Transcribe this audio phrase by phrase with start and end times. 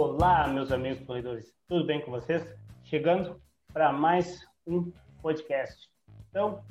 [0.00, 2.46] Olá, meus amigos corredores, tudo bem com vocês?
[2.84, 3.42] Chegando
[3.72, 5.88] para mais um podcast.
[6.30, 6.62] Então,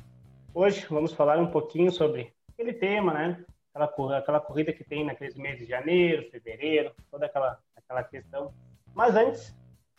[0.54, 3.46] hoje vamos falar um pouquinho sobre aquele tema, né?
[3.74, 8.54] Aquela, aquela corrida que tem naqueles meses de janeiro, fevereiro, toda aquela, aquela questão.
[8.96, 9.54] Mas antes,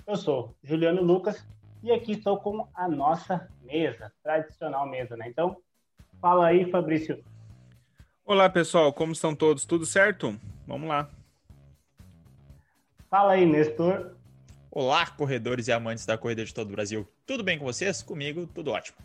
[0.07, 1.47] eu sou Juliano Lucas
[1.83, 5.29] e aqui estou com a nossa mesa, tradicional mesa, né?
[5.29, 5.59] Então,
[6.19, 7.23] fala aí, Fabrício.
[8.25, 9.67] Olá, pessoal, como estão todos?
[9.67, 10.35] Tudo certo?
[10.67, 11.11] Vamos lá.
[13.11, 14.15] Fala aí, Nestor.
[14.71, 17.09] Olá, corredores e amantes da corrida de todo o Brasil.
[17.27, 18.03] Tudo bem com vocês?
[18.03, 18.99] Comigo, tudo ótimo.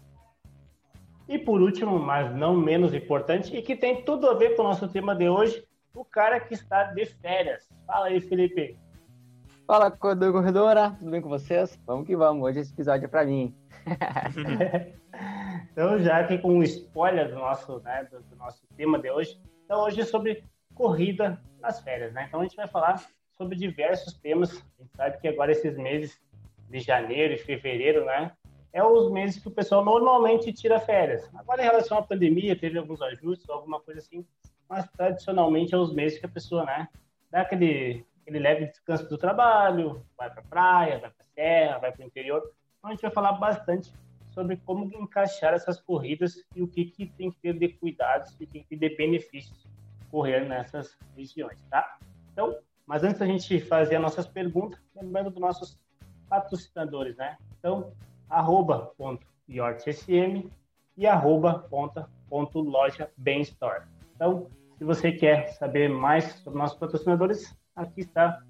[1.30, 4.66] E por último, mas não menos importante, e que tem tudo a ver com o
[4.66, 7.66] nosso tema de hoje, o cara que está de férias.
[7.88, 8.78] Fala aí, Felipe.
[9.66, 11.80] Fala, corredor corredora, tudo bem com vocês?
[11.86, 13.56] Vamos que vamos, hoje esse episódio é para mim.
[15.72, 19.40] então, já aqui com um spoiler do nosso, né, do, do nosso tema de hoje,
[19.64, 20.44] então hoje é sobre
[20.76, 22.26] corrida nas férias, né?
[22.28, 23.02] Então a gente vai falar
[23.38, 24.52] sobre diversos temas.
[24.52, 26.22] A gente sabe que agora esses meses
[26.70, 28.32] de janeiro e fevereiro, né?
[28.72, 31.30] É os meses que o pessoal normalmente tira férias.
[31.36, 34.26] Agora, em relação à pandemia, teve alguns ajustes, alguma coisa assim,
[34.68, 36.88] mas tradicionalmente é os meses que a pessoa, né,
[37.30, 42.04] dá aquele, aquele leve descanso do trabalho, vai para praia, vai para serra, vai para
[42.04, 42.42] o interior.
[42.80, 43.94] Então, a gente vai falar bastante
[44.32, 48.48] sobre como encaixar essas corridas e o que, que tem que ter de cuidados e
[48.48, 49.68] que, que ter de benefícios
[50.10, 51.98] correr nessas regiões, tá?
[52.32, 55.80] Então, mas antes da gente fazer as nossas perguntas, lembrando dos nossos
[56.30, 57.38] patrocinadores, né?
[57.60, 57.94] Então,
[58.30, 60.50] arroba ponto yortsm
[60.98, 63.10] e arroba ponta ponto loja
[63.42, 63.84] Store.
[64.16, 68.42] Então, se você quer saber mais sobre nossos patrocinadores, aqui está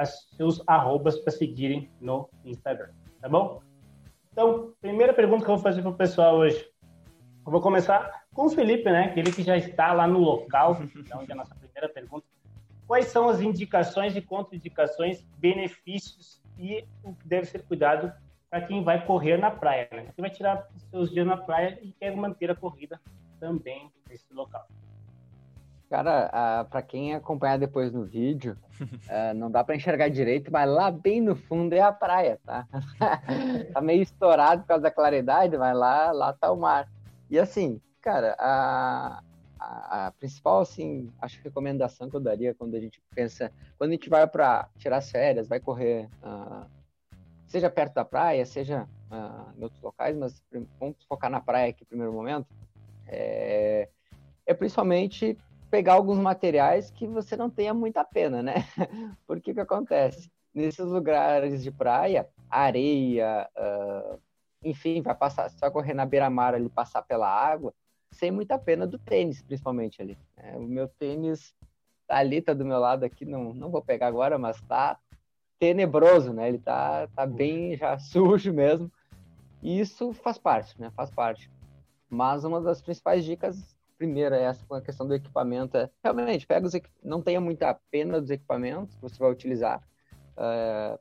[0.00, 3.60] os seus arrobas para seguirem no Instagram, tá bom?
[4.32, 6.64] Então, primeira pergunta que eu vou fazer para o pessoal hoje.
[7.44, 9.06] Eu vou começar com o Felipe, né?
[9.06, 12.26] Aquele que já está lá no local, então, é a nossa primeira pergunta
[12.88, 18.10] quais são as indicações e contraindicações, benefícios e o que deve ser cuidado
[18.50, 20.06] para quem vai correr na praia, né?
[20.16, 22.98] Quem vai tirar seus dias na praia e quer manter a corrida
[23.38, 24.66] também nesse local.
[25.90, 30.90] Cara, para quem acompanhar depois no vídeo, uh, não dá para enxergar direito, mas lá
[30.90, 32.66] bem no fundo é a praia, tá?
[33.72, 36.88] tá meio estourado por causa da claridade, mas lá, lá tá o mar.
[37.30, 39.22] E assim, cara, a,
[39.58, 43.94] a, a, principal, assim, acho recomendação que eu daria quando a gente pensa, quando a
[43.94, 46.66] gente vai para tirar férias, vai correr, uh,
[47.46, 50.42] seja perto da praia, seja uh, em outros locais, mas
[50.78, 52.46] vamos focar na praia aqui primeiro momento,
[53.06, 53.88] é,
[54.46, 55.36] é principalmente
[55.70, 58.54] pegar alguns materiais que você não tenha muita pena, né?
[59.26, 60.30] Porque o que acontece?
[60.54, 64.18] Nesses lugares de praia, areia, uh,
[64.62, 67.74] enfim, vai passar, vai correr na beira-mar ali, passar pela água,
[68.10, 70.18] sem muita pena do tênis, principalmente ali.
[70.36, 71.54] É, o meu tênis
[72.06, 74.98] tá ali, tá do meu lado aqui, não, não vou pegar agora, mas tá
[75.58, 76.48] tenebroso, né?
[76.48, 78.90] Ele tá, tá bem já sujo mesmo.
[79.62, 80.90] E isso faz parte, né?
[80.96, 81.50] Faz parte.
[82.08, 86.46] Mas uma das principais dicas, primeira, é essa com a questão do equipamento, é realmente
[86.46, 89.82] pega os não tenha muita pena dos equipamentos que você vai utilizar.
[90.36, 90.98] Uh,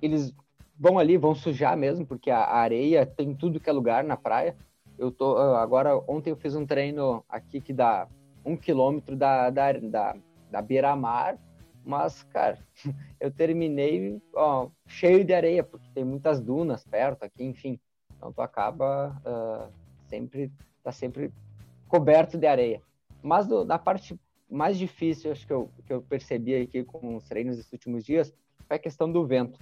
[0.00, 0.32] eles
[0.78, 4.56] vão ali, vão sujar mesmo, porque a areia tem tudo que é lugar na praia.
[4.98, 8.08] Eu tô ah, agora ontem eu fiz um treino aqui que dá
[8.44, 10.16] um quilômetro da, da, da,
[10.50, 11.38] da beira-mar,
[11.84, 12.58] mas cara,
[13.20, 17.78] eu terminei ó, cheio de areia porque tem muitas dunas perto aqui, enfim.
[18.16, 19.72] Então tu acaba uh,
[20.08, 20.50] sempre
[20.82, 21.32] tá sempre
[21.88, 22.80] coberto de areia.
[23.22, 24.18] Mas do, da parte
[24.48, 28.32] mais difícil, acho que eu, que eu percebi aqui com os treinos desses últimos dias,
[28.66, 29.58] foi a questão do vento.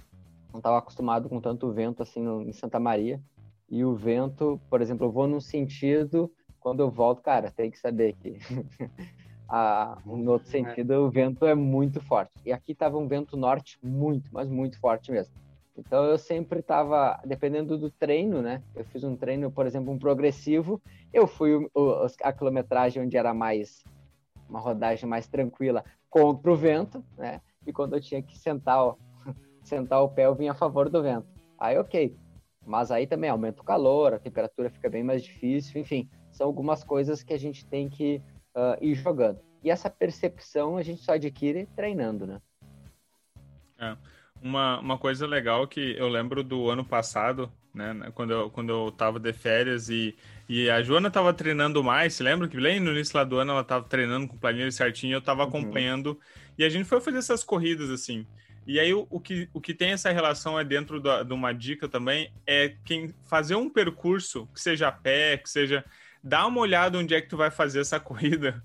[0.51, 3.21] Não estava acostumado com tanto vento assim no, em Santa Maria.
[3.69, 7.79] E o vento, por exemplo, eu vou num sentido, quando eu volto, cara, tem que
[7.79, 8.37] saber que
[9.49, 12.33] a, no outro sentido o vento é muito forte.
[12.45, 15.33] E aqui estava um vento norte muito, mas muito forte mesmo.
[15.77, 18.63] Então eu sempre estava, dependendo do treino, né?
[18.73, 20.81] Eu fiz um treino, por exemplo, um progressivo.
[21.11, 23.83] Eu fui o, a quilometragem onde era mais
[24.47, 27.41] uma rodagem mais tranquila contra o vento, né?
[27.67, 28.95] E quando eu tinha que sentar, ó,
[29.63, 31.27] sentar o pé, eu vinha a favor do vento.
[31.59, 32.15] Aí, ok.
[32.65, 36.83] Mas aí também aumenta o calor, a temperatura fica bem mais difícil, enfim, são algumas
[36.83, 38.21] coisas que a gente tem que
[38.55, 39.39] uh, ir jogando.
[39.63, 42.41] E essa percepção a gente só adquire treinando, né?
[43.77, 43.95] É.
[44.41, 48.69] Uma, uma coisa legal que eu lembro do ano passado, né, né quando eu, quando
[48.69, 50.15] eu tava de férias e,
[50.47, 53.53] e a Joana tava treinando mais, se lembra que bem no início lá do ano
[53.53, 55.49] ela tava treinando com planilha certinho, eu tava uhum.
[55.49, 56.17] acompanhando uhum.
[56.57, 58.27] e a gente foi fazer essas corridas assim.
[58.65, 61.53] E aí o, o, que, o que tem essa relação é dentro da, de uma
[61.53, 65.85] dica também, é quem fazer um percurso, que seja a pé, que seja.
[66.23, 68.63] Dá uma olhada onde é que tu vai fazer essa corrida,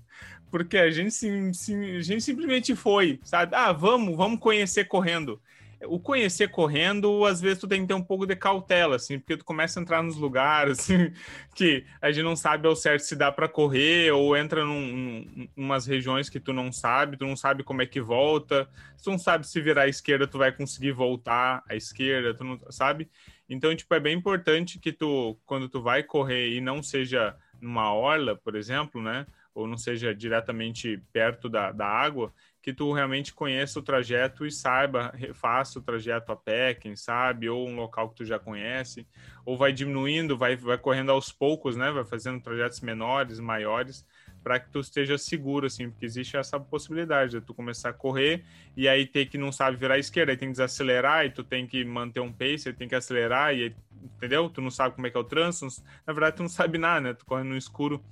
[0.49, 3.55] porque a gente, sim, sim, a gente simplesmente foi, sabe?
[3.55, 5.41] Ah, vamos, vamos conhecer correndo
[5.85, 9.37] o conhecer correndo, às vezes tu tem que ter um pouco de cautela, assim, porque
[9.37, 11.11] tu começa a entrar nos lugares, assim,
[11.55, 15.47] que a gente não sabe ao certo se dá para correr, ou entra num, num,
[15.55, 18.69] umas regiões que tu não sabe, tu não sabe como é que volta,
[19.03, 22.59] tu não sabe se virar à esquerda tu vai conseguir voltar à esquerda, tu não
[22.69, 23.09] sabe?
[23.49, 27.93] Então, tipo, é bem importante que tu, quando tu vai correr e não seja numa
[27.93, 33.33] orla, por exemplo, né, ou não seja diretamente perto da, da água, que tu realmente
[33.33, 38.09] conheça o trajeto e saiba, faça o trajeto a pé, quem sabe, ou um local
[38.09, 39.07] que tu já conhece,
[39.43, 41.89] ou vai diminuindo, vai, vai correndo aos poucos, né?
[41.91, 44.05] Vai fazendo trajetos menores, maiores,
[44.43, 48.43] para que tu esteja seguro, assim, porque existe essa possibilidade de tu começar a correr
[48.77, 51.43] e aí ter que não sabe virar à esquerda, aí tem que desacelerar, e tu
[51.43, 53.75] tem que manter um pace, aí tem que acelerar, e aí,
[54.15, 54.49] entendeu?
[54.49, 55.67] Tu não sabe como é que é o trânsito,
[56.05, 57.13] na verdade tu não sabe nada, né?
[57.13, 58.03] Tu corre no escuro,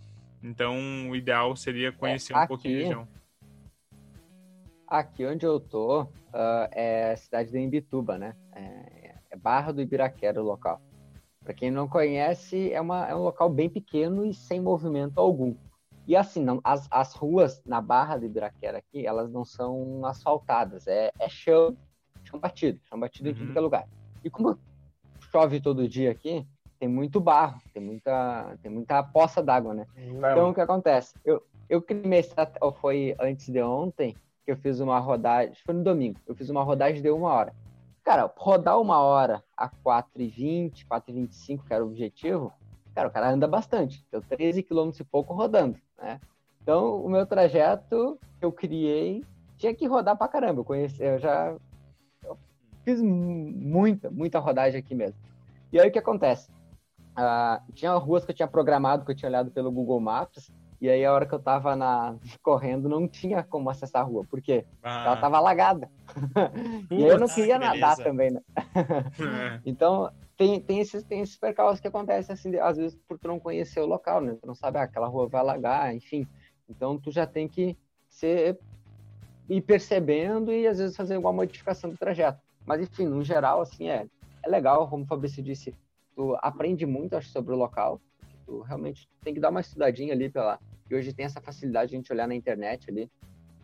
[0.42, 3.19] então o ideal seria conhecer é, um pouquinho a região.
[4.90, 6.08] Aqui onde eu tô uh,
[6.72, 8.36] é a cidade de Imbituba, né?
[8.52, 10.82] É, é Barra do Ibiraquera o local.
[11.44, 15.56] Para quem não conhece, é, uma, é um local bem pequeno e sem movimento algum.
[16.08, 20.88] E assim, não, as, as ruas na Barra do Ibiraquera aqui, elas não são asfaltadas,
[20.88, 21.78] é, é chão,
[22.24, 23.36] chão batido, chão batido uhum.
[23.36, 23.88] em tudo que é lugar.
[24.24, 24.58] E como
[25.32, 26.48] chove todo dia aqui,
[26.80, 29.86] tem muito barro, tem muita, tem muita poça d'água, né?
[29.96, 30.32] Não.
[30.32, 31.14] Então, o que acontece?
[31.24, 32.24] Eu, eu criei,
[32.60, 34.16] ou foi antes de ontem,
[34.50, 37.54] que eu fiz uma rodagem, foi no domingo, eu fiz uma rodagem de uma hora.
[38.04, 42.52] Cara, rodar uma hora a 4,20, 4,25, que era o objetivo,
[42.96, 44.04] cara, o cara anda bastante.
[44.12, 46.20] Deu 13 km e pouco rodando, né?
[46.64, 49.24] Então, o meu trajeto que eu criei
[49.56, 50.62] tinha que rodar pra caramba.
[50.62, 51.56] Eu conheci, eu já
[52.24, 52.36] eu
[52.84, 55.20] fiz muita, muita rodagem aqui mesmo.
[55.72, 56.50] E aí o que acontece?
[57.16, 60.52] Uh, tinha ruas que eu tinha programado, que eu tinha olhado pelo Google Maps,
[60.82, 64.26] e aí, a hora que eu tava na, correndo, não tinha como acessar a rua,
[64.30, 65.06] porque ah.
[65.06, 65.92] ela tava alagada.
[66.90, 68.42] e eu não queria ah, nadar também, né?
[68.58, 69.62] é.
[69.66, 73.40] Então, tem, tem, esses, tem esses percalços que acontecem, assim, às vezes, por tu não
[73.40, 74.38] conhecer o local, né?
[74.42, 76.26] Tu não sabe, ah, aquela rua vai alagar, enfim.
[76.70, 77.78] Então, tu já tem que
[78.08, 78.58] ser,
[79.50, 82.40] ir percebendo e, às vezes, fazer alguma modificação do trajeto.
[82.66, 84.08] Mas, enfim, no geral, assim, é,
[84.42, 85.76] é legal, como o Fabrício disse,
[86.16, 88.00] tu aprende muito, acho, sobre o local,
[88.46, 90.60] tu realmente tem que dar uma estudadinha ali pela.
[90.90, 93.10] E hoje tem essa facilidade de a gente olhar na internet ali.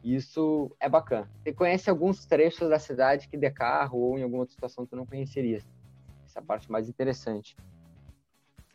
[0.03, 1.29] E isso é bacana.
[1.41, 4.95] Você conhece alguns trechos da cidade que de carro ou em alguma outra situação tu
[4.95, 5.61] não conheceria.
[6.25, 7.55] Essa parte mais interessante.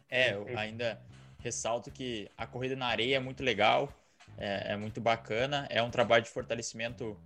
[0.08, 1.00] É, eu ainda
[1.38, 3.88] ressalto que a corrida na areia é muito legal,
[4.36, 7.16] é, é muito bacana, é um trabalho de fortalecimento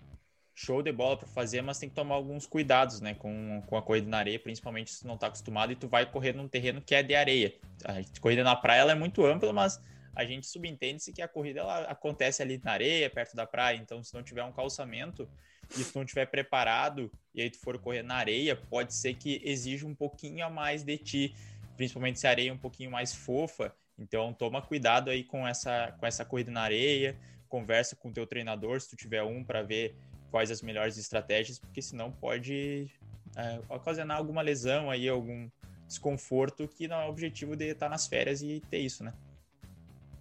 [0.54, 3.82] show de bola para fazer, mas tem que tomar alguns cuidados, né, com, com a
[3.82, 6.94] corrida na areia, principalmente se não tá acostumado e tu vai correr num terreno que
[6.94, 7.54] é de areia.
[7.84, 9.80] A corrida na praia ela é muito ampla, mas
[10.14, 14.02] a gente subentende-se que a corrida ela acontece ali na areia, perto da praia, então
[14.02, 15.28] se não tiver um calçamento
[15.76, 19.40] e se não tiver preparado e aí tu for correr na areia, pode ser que
[19.44, 21.34] exija um pouquinho a mais de ti,
[21.76, 25.92] principalmente se a areia é um pouquinho mais fofa, então toma cuidado aí com essa
[25.98, 27.16] com essa corrida na areia,
[27.48, 29.96] conversa com o teu treinador se tu tiver um para ver
[30.30, 32.90] quais as melhores estratégias, porque senão pode
[33.36, 35.48] é, ocasionar alguma lesão aí, algum
[35.86, 39.12] desconforto que não é o objetivo de estar nas férias e ter isso, né?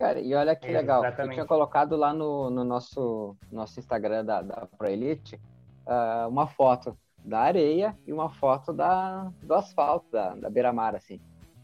[0.03, 4.41] Cara, e olha que legal, eu tinha colocado lá no, no nosso, nosso Instagram da,
[4.41, 5.39] da Pro Elite
[5.87, 11.21] uh, uma foto da areia e uma foto da, do asfalto, da, da beira-mar, assim.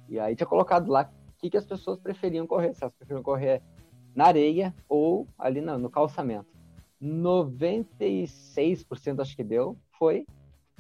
[0.08, 3.22] E aí tinha colocado lá o que, que as pessoas preferiam correr, se elas preferiam
[3.22, 3.62] correr
[4.16, 6.48] na areia ou ali no, no calçamento.
[7.04, 10.26] 96% acho que deu, foi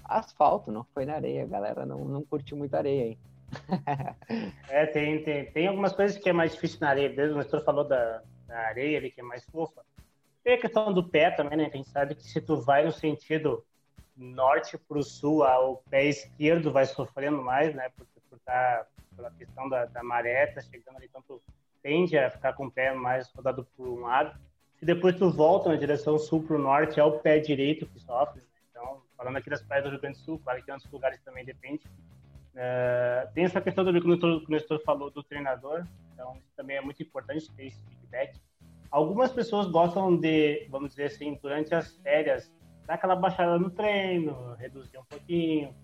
[0.05, 1.43] asfalto, não foi na areia.
[1.43, 3.17] A galera não, não curtiu muito areia aí.
[4.69, 7.09] é, tem, tem, tem algumas coisas que é mais difícil na areia.
[7.09, 9.81] Desde o Nestor falou da, da areia ali, que é mais fofa.
[10.43, 11.69] Tem a questão do pé também, né?
[11.71, 13.63] A gente sabe que se tu vai no sentido
[14.15, 17.89] norte para o sul, o pé esquerdo vai sofrendo mais, né?
[17.95, 21.41] Porque por tá, pela questão da, da maré, tá chegando ali, então tu
[21.81, 24.37] tende a ficar com o pé mais rodado por um lado.
[24.77, 27.99] Se depois tu volta na direção sul para o norte, é o pé direito que
[27.99, 28.41] sofre.
[28.41, 28.47] Né?
[28.71, 31.21] Então, falando aqui das praias do Rio Grande do Sul, claro que em outros lugares
[31.21, 31.83] também depende.
[32.55, 36.81] É, tem essa questão do que o Nestor falou do treinador, então isso também é
[36.81, 38.39] muito importante ter esse feedback.
[38.91, 42.51] Algumas pessoas gostam de, vamos dizer assim, durante as férias,
[42.85, 45.75] dar aquela baixada no treino, reduzir um pouquinho.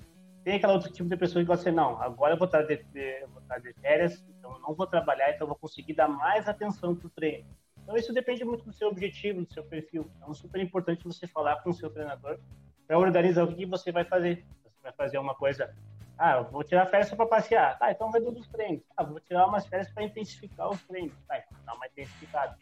[0.44, 2.78] Tem aquela outro tipo de pessoa que gosta de, não, agora eu vou estar de,
[2.78, 6.08] de, vou estar de férias, então eu não vou trabalhar, então eu vou conseguir dar
[6.08, 7.48] mais atenção para o treino.
[7.86, 10.10] Então, isso depende muito do seu objetivo, do seu perfil.
[10.18, 12.40] Então, é super importante você falar com o seu treinador
[12.88, 14.44] para organizar o que você vai fazer.
[14.64, 15.72] Você vai fazer uma coisa,
[16.18, 17.78] ah, eu vou tirar férias para passear.
[17.78, 18.84] Tá, então reduz os treinos.
[18.96, 21.14] Ah, vou tirar umas férias para intensificar os treinos.
[21.28, 22.58] Tá, então dá uma intensificada.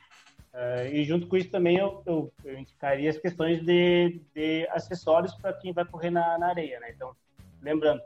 [0.53, 5.33] Uh, e junto com isso também eu, eu, eu indicaria as questões de, de acessórios
[5.33, 6.91] para quem vai correr na, na, areia, né?
[6.91, 7.15] Então,
[7.59, 8.03] lembrando,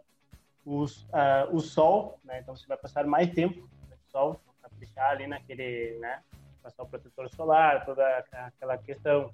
[0.66, 2.40] os, uh, o sol, né?
[2.40, 6.24] Então você vai passar mais tempo no sol, caprichar ali naquele, né?
[6.64, 9.30] Passar o protetor solar, toda aquela questão,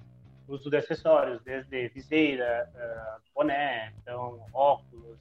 [0.47, 5.19] uso de acessórios, desde viseira, uh, boné, então óculos,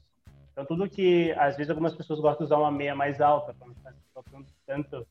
[0.53, 3.67] então tudo que às vezes algumas pessoas gostam de usar uma meia mais alta para
[3.67, 5.07] não ficar faltando tanto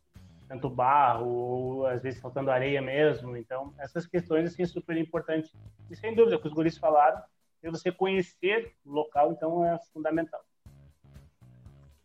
[0.51, 3.37] tanto barro, ou às vezes faltando areia mesmo.
[3.37, 5.49] Então, essas questões assim, é super importante.
[5.89, 7.21] E sem dúvida, o que os guris falaram,
[7.63, 10.41] é você conhecer o local, então é fundamental.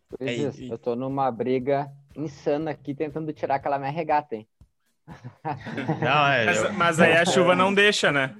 [0.08, 4.46] Pois é, isso, eu tô numa briga insana aqui tentando tirar aquela minha regata, hein?
[6.00, 6.72] Não, é, mas, eu...
[6.72, 8.36] mas aí a chuva não deixa, né?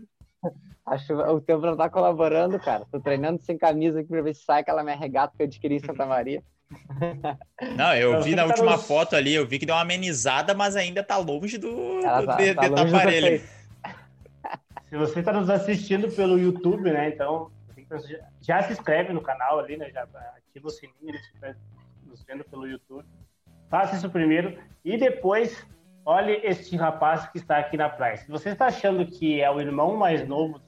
[0.87, 2.87] A chuva, o tempo não tá colaborando, cara.
[2.91, 5.75] Tô treinando sem camisa aqui pra ver se sai aquela minha regata que eu adquiri
[5.75, 6.43] em Santa Maria.
[7.77, 11.03] Não, eu vi na última foto ali, eu vi que deu uma amenizada, mas ainda
[11.03, 13.43] tá longe do, tá, de, tá de aparelho.
[14.89, 17.09] Se você está nos assistindo pelo YouTube, né?
[17.09, 17.51] Então,
[18.41, 19.91] já se inscreve no canal ali, né?
[19.91, 21.57] Já ativa o sininho, se estiver
[22.05, 23.05] nos vendo pelo YouTube.
[23.69, 25.67] Faça isso primeiro e depois
[26.05, 28.17] olhe este rapaz que está aqui na praia.
[28.17, 30.61] Se você está achando que é o irmão mais novo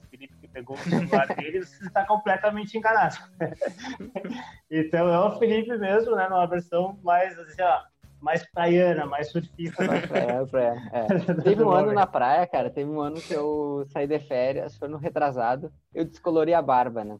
[0.53, 3.17] pegou o celular dele, você está completamente enganado.
[4.69, 6.27] então é o Felipe mesmo, né?
[6.29, 7.79] Numa versão mais, assim, ó,
[8.21, 9.85] mais praiana, mais surfista.
[9.85, 10.91] Mais praia, praia.
[10.91, 11.05] É.
[11.43, 14.87] Teve um ano na praia, cara, teve um ano que eu saí de férias, foi
[14.87, 17.17] no retrasado, eu descolori a barba, né?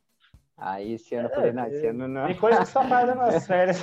[0.62, 2.26] Aí esse ano eu falei, não, esse ano não.
[2.28, 3.78] Tem coisa que só faz nas férias.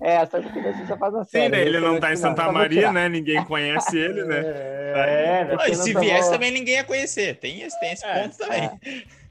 [0.00, 1.52] É, só que você só faz nas férias.
[1.52, 1.68] Sim, né?
[1.68, 3.08] Ele não tá em Santa Maria, né?
[3.08, 4.40] Ninguém conhece ele, né?
[4.40, 7.36] É, é e se viesse também ninguém ia conhecer.
[7.36, 8.62] Tem esse, tem esse é, ponto também.
[8.62, 9.24] É.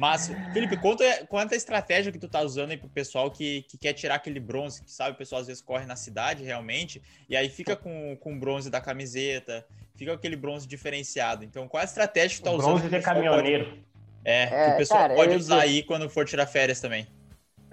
[0.00, 3.92] Mas, Felipe, conta, quanta estratégia que tu tá usando aí pro pessoal que, que quer
[3.92, 7.50] tirar aquele bronze, que sabe, o pessoal às vezes corre na cidade realmente, e aí
[7.50, 9.62] fica com, com o bronze da camiseta,
[9.94, 11.44] fica com aquele bronze diferenciado.
[11.44, 12.78] Então, qual a estratégia que tu tá usando?
[12.78, 13.66] Bronze de caminhoneiro.
[13.66, 13.89] Pode...
[14.24, 17.06] É, é, que o pessoal cara, pode usar aí quando for tirar férias também.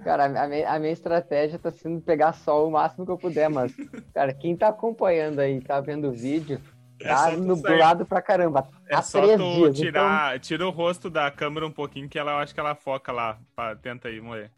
[0.03, 3.49] Cara, a minha, a minha estratégia tá sendo pegar sol o máximo que eu puder,
[3.49, 3.73] mas,
[4.13, 6.61] cara, quem tá acompanhando aí, tá vendo o vídeo,
[6.99, 8.67] é tá nublado pra caramba.
[8.89, 10.39] É há só três tu dias, tirar, então...
[10.39, 13.37] tira o rosto da câmera um pouquinho, que ela eu acho que ela foca lá.
[13.55, 14.51] Pra, tenta aí, moer.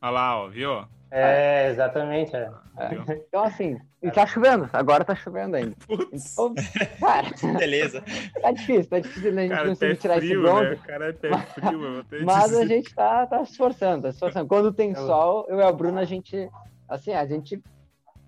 [0.00, 0.86] Olha lá, ó, viu?
[1.16, 2.34] É, exatamente.
[2.34, 2.50] É.
[2.76, 3.14] É.
[3.28, 5.76] Então, assim, e tá chovendo, agora tá chovendo ainda.
[5.88, 6.54] Então,
[6.98, 8.02] cara, beleza.
[8.42, 10.70] Tá difícil, tá difícil a gente cara, conseguir tirar frio, esse bronze.
[10.70, 10.80] Né?
[10.84, 14.48] Cara, é até frio, eu Mas a gente tá, tá se esforçando, tá se esforçando.
[14.48, 16.50] Quando tem sol, eu e a Bruna, a gente,
[16.88, 17.62] assim, a gente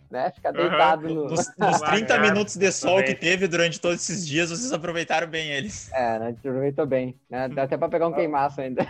[0.09, 0.31] né?
[0.31, 1.15] Ficar deitado uhum.
[1.15, 1.25] no...
[1.25, 5.51] Nos, nos 30 minutos de sol que teve durante todos esses dias, vocês aproveitaram bem
[5.51, 5.93] eles.
[5.93, 6.27] É, né?
[6.27, 7.19] a gente aproveitou bem.
[7.29, 7.49] Né?
[7.49, 8.87] Dá até para pegar um queimaço ainda.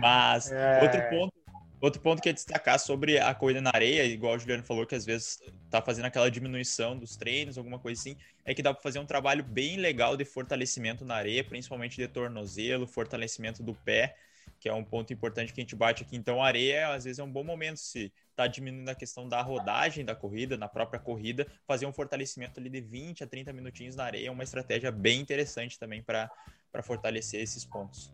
[0.00, 0.82] Mas é...
[0.82, 1.39] outro ponto
[1.80, 4.94] Outro ponto que é destacar sobre a corrida na areia, igual o Juliano falou, que
[4.94, 8.82] às vezes tá fazendo aquela diminuição dos treinos, alguma coisa assim, é que dá para
[8.82, 14.14] fazer um trabalho bem legal de fortalecimento na areia, principalmente de tornozelo, fortalecimento do pé,
[14.58, 16.16] que é um ponto importante que a gente bate aqui.
[16.16, 19.40] Então, a areia, às vezes, é um bom momento se tá diminuindo a questão da
[19.40, 23.96] rodagem da corrida, na própria corrida, fazer um fortalecimento ali de 20 a 30 minutinhos
[23.96, 26.30] na areia é uma estratégia bem interessante também para
[26.82, 28.12] fortalecer esses pontos.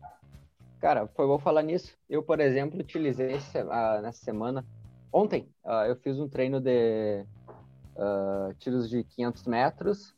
[0.79, 1.97] Cara, foi bom falar nisso.
[2.09, 4.63] Eu, por exemplo, utilizei uh, nessa semana.
[5.11, 7.25] Ontem, uh, eu fiz um treino de
[7.95, 10.15] uh, tiros de 500 metros,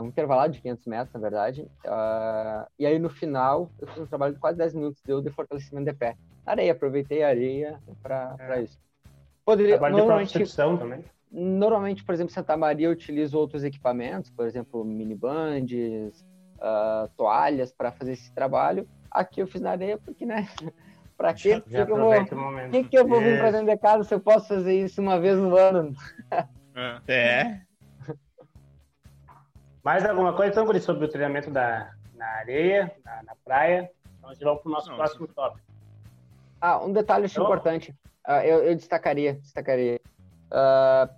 [0.00, 1.70] um intervalado de 500 metros, na verdade.
[2.78, 5.90] e aí, no final, eu fiz um trabalho de quase 10 minutos de, de fortalecimento
[5.90, 6.16] de pé.
[6.44, 8.62] Areia, aproveitei a areia para é.
[8.62, 8.78] isso.
[9.44, 11.04] Poderia, trabalho normalmente, de também.
[11.30, 16.26] Normalmente, por exemplo, Santa Maria, eu utilizo outros equipamentos, por exemplo, mini bands,
[17.16, 20.48] toalhas para fazer esse trabalho Aqui eu fiz na areia porque, né?
[21.16, 21.62] Pra quê?
[21.66, 22.12] Já, já que eu vou,
[22.70, 25.18] que, que eu vou vir pra dentro de casa se eu posso fazer isso uma
[25.18, 25.92] vez no ano?
[26.76, 27.12] É.
[27.12, 27.60] é.
[29.82, 33.90] Mais alguma coisa, então, Guri, sobre o treinamento da, na areia, na, na praia?
[34.18, 35.32] Então, vamos para o nosso Não, próximo sim.
[35.32, 35.66] tópico.
[36.60, 37.42] Ah, um detalhe então...
[37.42, 37.90] importante.
[38.26, 40.00] Uh, eu, eu, destacaria, destacaria.
[40.52, 41.12] Uh,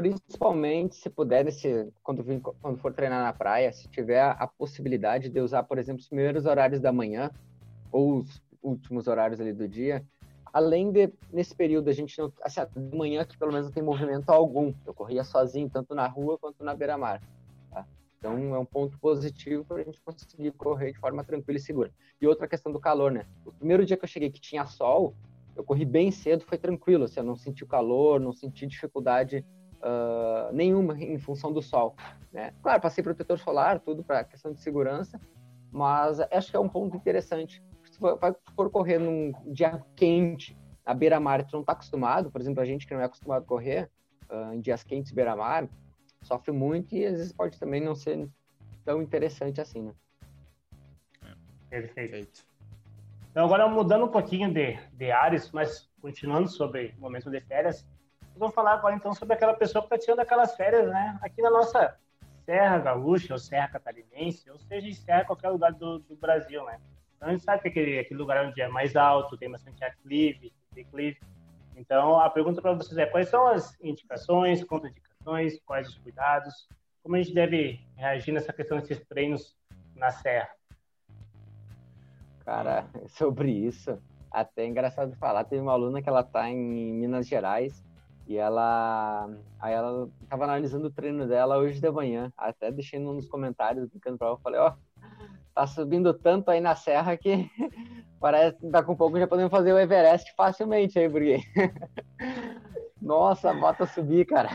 [0.00, 2.24] principalmente se puder, nesse, quando,
[2.60, 6.46] quando for treinar na praia, se tiver a possibilidade de usar, por exemplo, os primeiros
[6.46, 7.30] horários da manhã
[7.90, 10.04] ou os últimos horários ali do dia,
[10.52, 13.82] além de, nesse período, a gente não, assim, de manhã que pelo menos não tem
[13.82, 17.22] movimento algum, eu corria sozinho, tanto na rua quanto na beira-mar,
[17.70, 17.86] tá?
[18.18, 21.92] Então, é um ponto positivo para a gente conseguir correr de forma tranquila e segura.
[22.20, 23.26] E outra questão do calor, né?
[23.44, 25.14] O primeiro dia que eu cheguei que tinha sol,
[25.54, 29.44] eu corri bem cedo, foi tranquilo, assim, eu não senti o calor, não senti dificuldade
[29.82, 31.96] uh, nenhuma em função do sol.
[32.32, 32.52] Né?
[32.62, 35.20] Claro, passei protetor solar, tudo para questão de segurança,
[35.70, 37.62] mas acho que é um ponto interessante.
[37.84, 38.18] Se for,
[38.54, 40.56] for correr num dia quente,
[40.86, 43.46] na beira-mar, tu não está acostumado, por exemplo, a gente que não é acostumado a
[43.46, 43.90] correr,
[44.30, 45.68] uh, em dias quentes beira-mar,
[46.22, 48.28] sofre muito e às vezes pode também não ser
[48.84, 49.94] tão interessante assim, né?
[51.68, 52.46] Perfeito.
[53.30, 57.86] Então, agora mudando um pouquinho de, de áreas, mas continuando sobre o momento de férias,
[58.38, 61.18] vamos falar agora então sobre aquela pessoa que está tirando aquelas férias, né?
[61.20, 61.96] Aqui na nossa
[62.44, 66.80] Serra Gaúcha, ou Serra Catarinense, ou seja, em Serra, qualquer lugar do, do Brasil, né?
[67.16, 70.52] Então, a gente sabe que aquele, aquele lugar onde é mais alto, tem bastante aclive,
[70.72, 71.18] declive.
[71.76, 76.68] Então, a pergunta para vocês é: quais são as indicações, contraindicações, quais os cuidados?
[77.02, 79.56] Como a gente deve reagir nessa questão desses treinos
[79.94, 80.48] na serra?
[82.44, 87.26] Cara, sobre isso, até é engraçado falar, teve uma aluna que ela tá em Minas
[87.26, 87.84] Gerais
[88.28, 89.26] e ela
[89.58, 94.18] aí ela tava analisando o treino dela hoje de manhã, até deixei nos comentários brincando
[94.18, 95.00] para ela, falei, ó, oh,
[95.54, 97.50] tá subindo tanto aí na serra que
[98.20, 101.38] parece que daqui a um pouco já podemos fazer o Everest facilmente aí, porque
[103.00, 104.50] nossa, bota subir, cara.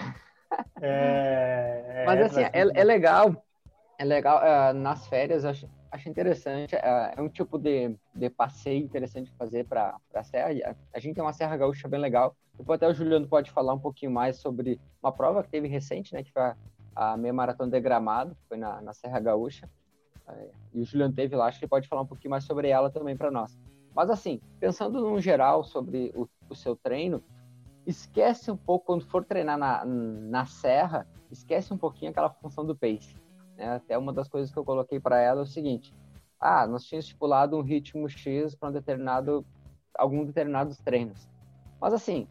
[0.80, 3.44] É, Mas é, assim, é, é, legal,
[3.98, 8.83] é legal uh, nas férias, acho, acho interessante, uh, é um tipo de, de passeio
[8.83, 10.75] interessante fazer para a serra.
[10.91, 12.35] A, gente tem uma serra gaúcha bem legal.
[12.57, 16.12] Depois até o Juliano pode falar um pouquinho mais sobre uma prova que teve recente,
[16.13, 16.41] né, que foi
[16.95, 19.69] a, meia maratona de Gramado, foi na, na Serra Gaúcha.
[20.27, 22.69] Uh, e o Juliano teve lá, acho que ele pode falar um pouquinho mais sobre
[22.69, 23.55] ela também para nós.
[23.95, 27.23] Mas assim, pensando no geral sobre o, o seu treino,
[27.85, 32.75] esquece um pouco, quando for treinar na, na serra, esquece um pouquinho aquela função do
[32.75, 33.15] pace.
[33.57, 33.69] Né?
[33.69, 35.93] Até uma das coisas que eu coloquei para ela é o seguinte:
[36.39, 39.45] ah, nós tínhamos estipulado um ritmo X para um determinado,
[39.98, 41.27] algum determinados treinos.
[41.79, 42.27] Mas assim,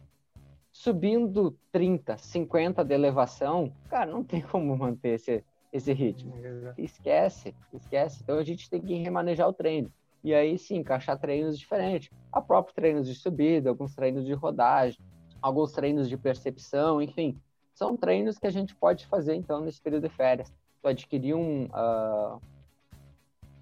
[0.71, 6.33] subindo 30, 50 de elevação, cara, não tem como manter esse, esse ritmo.
[6.77, 8.21] Esquece, esquece.
[8.23, 9.91] Então a gente tem que remanejar o treino.
[10.23, 12.09] E aí sim, encaixar treinos diferentes.
[12.31, 14.99] A própria treinos de subida, alguns treinos de rodagem,
[15.41, 17.37] alguns treinos de percepção, enfim.
[17.73, 20.53] São treinos que a gente pode fazer, então, nesse período de férias.
[20.83, 21.65] Tu adquirir um...
[21.65, 22.39] Uh,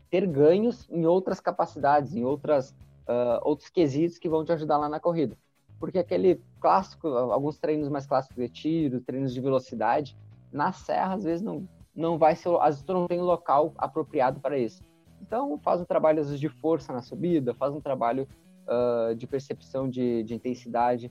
[0.09, 2.71] ter ganhos em outras capacidades, em outras,
[3.07, 5.37] uh, outros quesitos que vão te ajudar lá na corrida.
[5.79, 10.17] Porque aquele clássico, alguns treinos mais clássicos de tiro, treinos de velocidade,
[10.51, 12.49] na serra, às vezes, não, não vai ser...
[12.57, 14.83] Às vezes tu não tem local apropriado para isso.
[15.21, 18.27] Então, faz um trabalho, às vezes, de força na subida, faz um trabalho
[18.67, 21.09] uh, de percepção de, de intensidade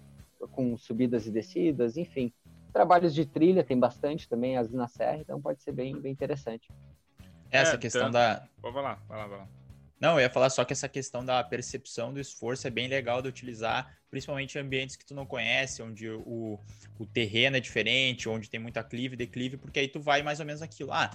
[0.53, 2.33] com subidas e descidas, enfim.
[2.73, 6.69] Trabalhos de trilha tem bastante também, as na serra, então pode ser bem, bem interessante.
[7.51, 8.13] Essa é, questão então...
[8.13, 8.47] da.
[8.63, 9.49] Vai lá, vai lá, vai lá.
[10.01, 13.21] Não, eu ia falar só que essa questão da percepção do esforço é bem legal
[13.21, 16.59] de utilizar, principalmente em ambientes que tu não conhece, onde o,
[16.99, 20.47] o terreno é diferente, onde tem muita clive, declive, porque aí tu vai mais ou
[20.47, 20.91] menos aquilo.
[20.91, 21.11] Ah,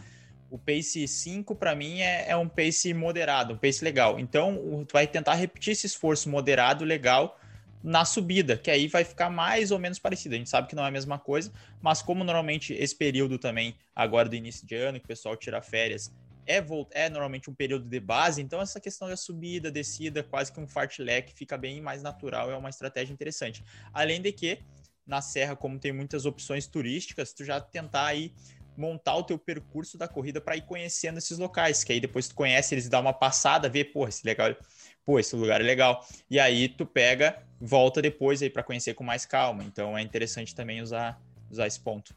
[0.51, 4.19] o pace 5 para mim é, é, um pace moderado, um pace legal.
[4.19, 7.39] Então, tu vai tentar repetir esse esforço moderado, legal,
[7.85, 10.33] na subida, que aí vai ficar mais ou menos parecido.
[10.33, 13.75] A gente sabe que não é a mesma coisa, mas como normalmente esse período também,
[13.95, 16.11] agora do início de ano, que o pessoal tira férias,
[16.47, 20.59] é, é normalmente um período de base, então essa questão da subida, descida, quase que
[20.59, 23.63] um fartlek fica bem mais natural, é uma estratégia interessante.
[23.93, 24.63] Além de que,
[25.05, 28.33] na serra, como tem muitas opções turísticas, tu já tentar aí
[28.75, 32.35] montar o teu percurso da corrida para ir conhecendo esses locais, que aí depois tu
[32.35, 34.55] conhece eles, dá uma passada, vê, pô, esse legal,
[35.05, 36.05] pô, esse lugar é legal.
[36.29, 39.63] E aí tu pega, volta depois aí para conhecer com mais calma.
[39.63, 42.13] Então é interessante também usar, usar esse ponto.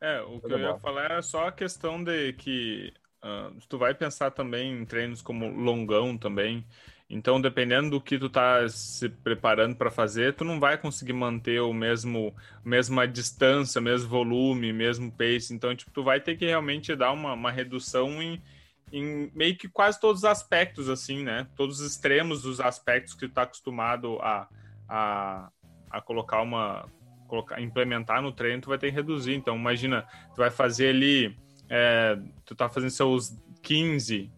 [0.00, 2.92] É, o que eu ia falar é só a questão de que
[3.22, 6.64] uh, tu vai pensar também em treinos como longão também.
[7.08, 11.60] Então, dependendo do que tu tá se preparando para fazer, tu não vai conseguir manter
[11.60, 15.52] o mesmo mesma distância, mesmo volume, mesmo pace.
[15.52, 18.40] Então, tipo, tu vai ter que realmente dar uma, uma redução em,
[18.92, 21.48] em meio que quase todos os aspectos, assim, né?
[21.56, 24.46] Todos os extremos dos aspectos que tu tá acostumado a,
[24.88, 25.50] a,
[25.90, 26.86] a colocar uma.
[27.26, 29.32] Colocar, implementar no treino, tu vai ter que reduzir.
[29.32, 30.02] Então, imagina,
[30.34, 31.34] tu vai fazer ali.
[31.70, 34.30] É, tu tá fazendo seus 15,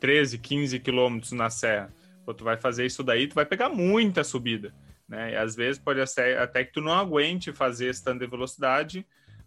[0.00, 1.94] 13, 15 quilômetros na serra.
[2.26, 4.74] Pô, tu vai fazer isso daí, tu vai pegar muita subida.
[5.08, 5.32] Né?
[5.32, 9.06] E às vezes pode ser até que tu não aguente fazer esse tanto de velocidade,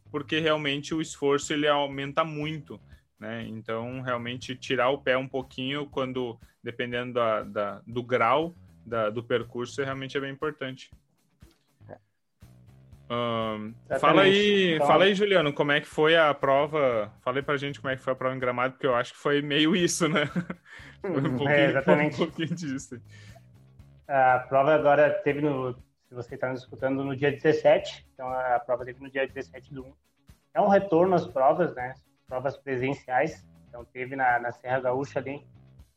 [0.10, 2.80] porque realmente o esforço ele aumenta muito
[3.20, 3.44] né?
[3.48, 9.24] Então, realmente tirar o pé um pouquinho quando, dependendo da, da do grau da, do
[9.24, 10.90] percurso, realmente é bem importante.
[14.00, 14.88] Fala aí, então...
[14.88, 17.12] fala aí, Juliano, como é que foi a prova?
[17.22, 19.20] Falei pra gente como é que foi a prova em Gramado, porque eu acho que
[19.20, 20.24] foi meio isso, né?
[21.04, 22.16] um é, pouquinho, é, exatamente.
[22.16, 23.02] Um pouquinho disso.
[24.08, 28.60] A prova agora teve no, se você está nos escutando, no dia 17, então a
[28.60, 29.94] prova teve no dia 17 do 1.
[30.56, 31.94] É um retorno às provas, né?
[32.28, 33.46] Provas presenciais.
[33.70, 35.48] Então, teve na, na Serra Gaúcha ali,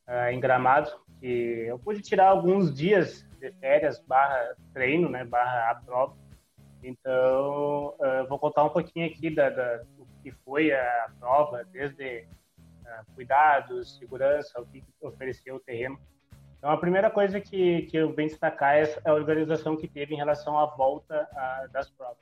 [0.09, 5.71] uh, em Gramado, que eu pude tirar alguns dias de férias barra treino, né, barra
[5.71, 6.17] a prova.
[6.83, 12.27] Então, uh, vou contar um pouquinho aqui da, da, do que foi a prova, desde
[12.85, 15.99] uh, cuidados, segurança, o que ofereceu o terreno.
[16.59, 20.19] Então, a primeira coisa que, que eu venho destacar é a organização que teve em
[20.19, 21.27] relação à volta
[21.73, 22.19] das provas.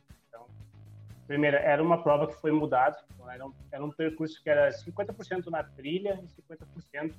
[1.28, 4.70] Primeiro, era uma prova que foi mudada, então era, um, era um percurso que era
[4.70, 7.12] 50% na trilha e 50%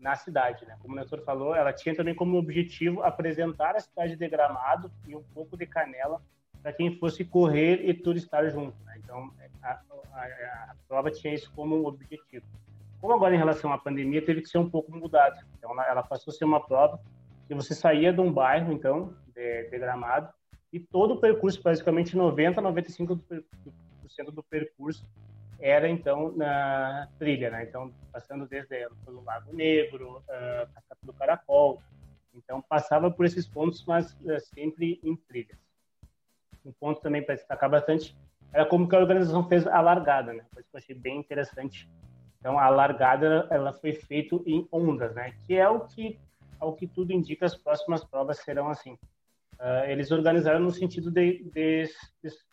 [0.00, 0.76] na cidade, né?
[0.82, 5.14] Como o Nestor falou, ela tinha também como objetivo apresentar a cidade de Gramado e
[5.14, 6.20] um pouco de Canela
[6.60, 8.76] para quem fosse correr e turistar junto.
[8.84, 8.94] Né?
[8.98, 9.30] Então,
[9.62, 12.44] a, a, a, prova tinha isso como objetivo.
[13.00, 15.38] Como agora, em relação à pandemia, teve que ser um pouco mudado.
[15.56, 17.00] Então, ela passou a ser uma prova
[17.46, 20.28] que você saía de um bairro, então, de, de Gramado,
[20.72, 25.06] e todo o percurso, praticamente 90% a 95% do percurso,
[25.60, 27.50] era, então, na trilha.
[27.50, 27.64] Né?
[27.64, 31.80] Então, passando desde pelo Lago Negro, uh, do Caracol.
[32.34, 35.62] Então, passava por esses pontos, mas uh, sempre em trilhas
[36.64, 38.16] um ponto também para destacar bastante
[38.52, 40.44] era como que a organização fez a largada, né?
[40.52, 41.88] Coisa que eu achei bem interessante.
[42.38, 45.32] Então, a largada ela foi feita em ondas, né?
[45.46, 46.18] Que é o que,
[46.60, 48.98] ao que tudo indica, as próximas provas serão assim.
[49.62, 51.88] Uh, eles organizaram no sentido de, de,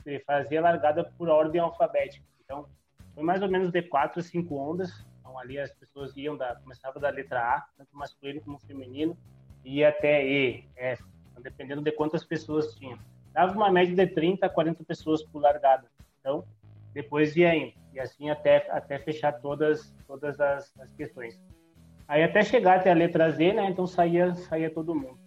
[0.06, 2.24] de, fazer a largada por ordem alfabética.
[2.46, 2.68] Então,
[3.16, 4.92] foi mais ou menos de quatro a cinco ondas.
[5.20, 9.18] Então, ali as pessoas iam da, começava da letra A, tanto masculino como feminino,
[9.66, 12.98] e até E, F, então, dependendo de quantas pessoas tinham
[13.34, 15.88] dava uma média de 30 a 40 pessoas por largada.
[16.20, 16.44] Então,
[16.94, 17.74] depois ia indo.
[17.94, 21.40] E assim até, até fechar todas, todas as, as questões.
[22.08, 23.70] Aí até chegar até a letra Z, né?
[23.70, 25.19] Então saía, saía todo mundo.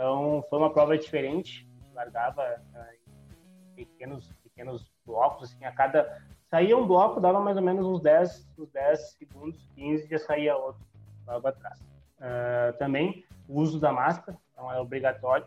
[0.00, 1.68] Então foi uma prova diferente.
[1.92, 6.22] largava uh, em pequenos, pequenos blocos, assim, a cada...
[6.48, 10.56] Saía um bloco, dava mais ou menos uns 10, uns 10 segundos, 15, já saía
[10.56, 10.82] outro
[11.26, 11.78] logo atrás.
[12.18, 15.46] Uh, também o uso da máscara, então é obrigatório.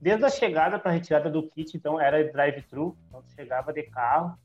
[0.00, 2.96] Desde a chegada para a retirada do kit, então, era drive-thru.
[3.06, 4.36] Então, chegava de carro,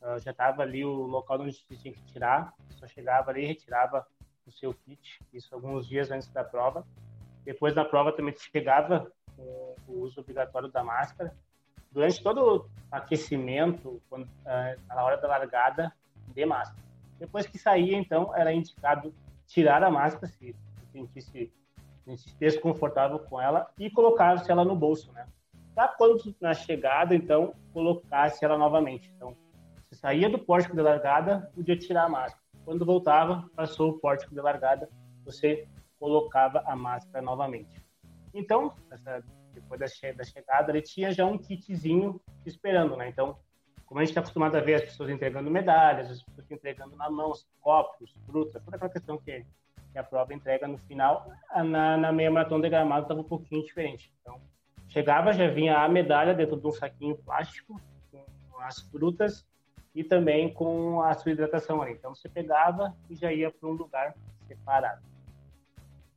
[0.00, 2.54] uh, já estava ali o local onde tinha que tirar.
[2.70, 4.06] Só chegava ali e retirava
[4.46, 5.20] o seu kit.
[5.30, 6.86] Isso alguns dias antes da prova.
[7.50, 11.34] Depois da prova também chegava o uso obrigatório da máscara.
[11.90, 15.92] Durante todo o aquecimento, quando, uh, na hora da largada,
[16.28, 16.80] de máscara.
[17.18, 19.12] Depois que saía, então, era indicado
[19.48, 20.54] tirar a máscara se
[20.92, 21.52] sentisse
[22.16, 25.26] se desconfortável com ela e colocasse ela no bolso, né?
[25.74, 29.12] Para quando na chegada, então, colocasse ela novamente.
[29.16, 29.36] Então,
[29.88, 32.44] se saía do pórtico de largada, podia tirar a máscara.
[32.64, 34.88] Quando voltava, passou o pórtico de largada,
[35.24, 35.66] você
[36.00, 37.80] colocava a máscara novamente.
[38.34, 43.08] Então, essa, depois da, che da chegada, ele tinha já um kitzinho esperando, né?
[43.08, 43.36] Então,
[43.86, 47.10] como a gente está acostumado a ver as pessoas entregando medalhas, as pessoas entregando na
[47.10, 49.44] mão copos, frutas, toda aquela questão que
[49.92, 51.30] que a prova entrega no final,
[51.64, 54.12] na, na meia maratona de gramado estava um pouquinho diferente.
[54.20, 54.40] Então,
[54.88, 59.46] chegava, já vinha a medalha dentro de um saquinho plástico, com as frutas
[59.94, 61.92] e também com a sua hidratação ali.
[61.92, 64.14] Então, você pegava e já ia para um lugar
[64.46, 65.09] separado.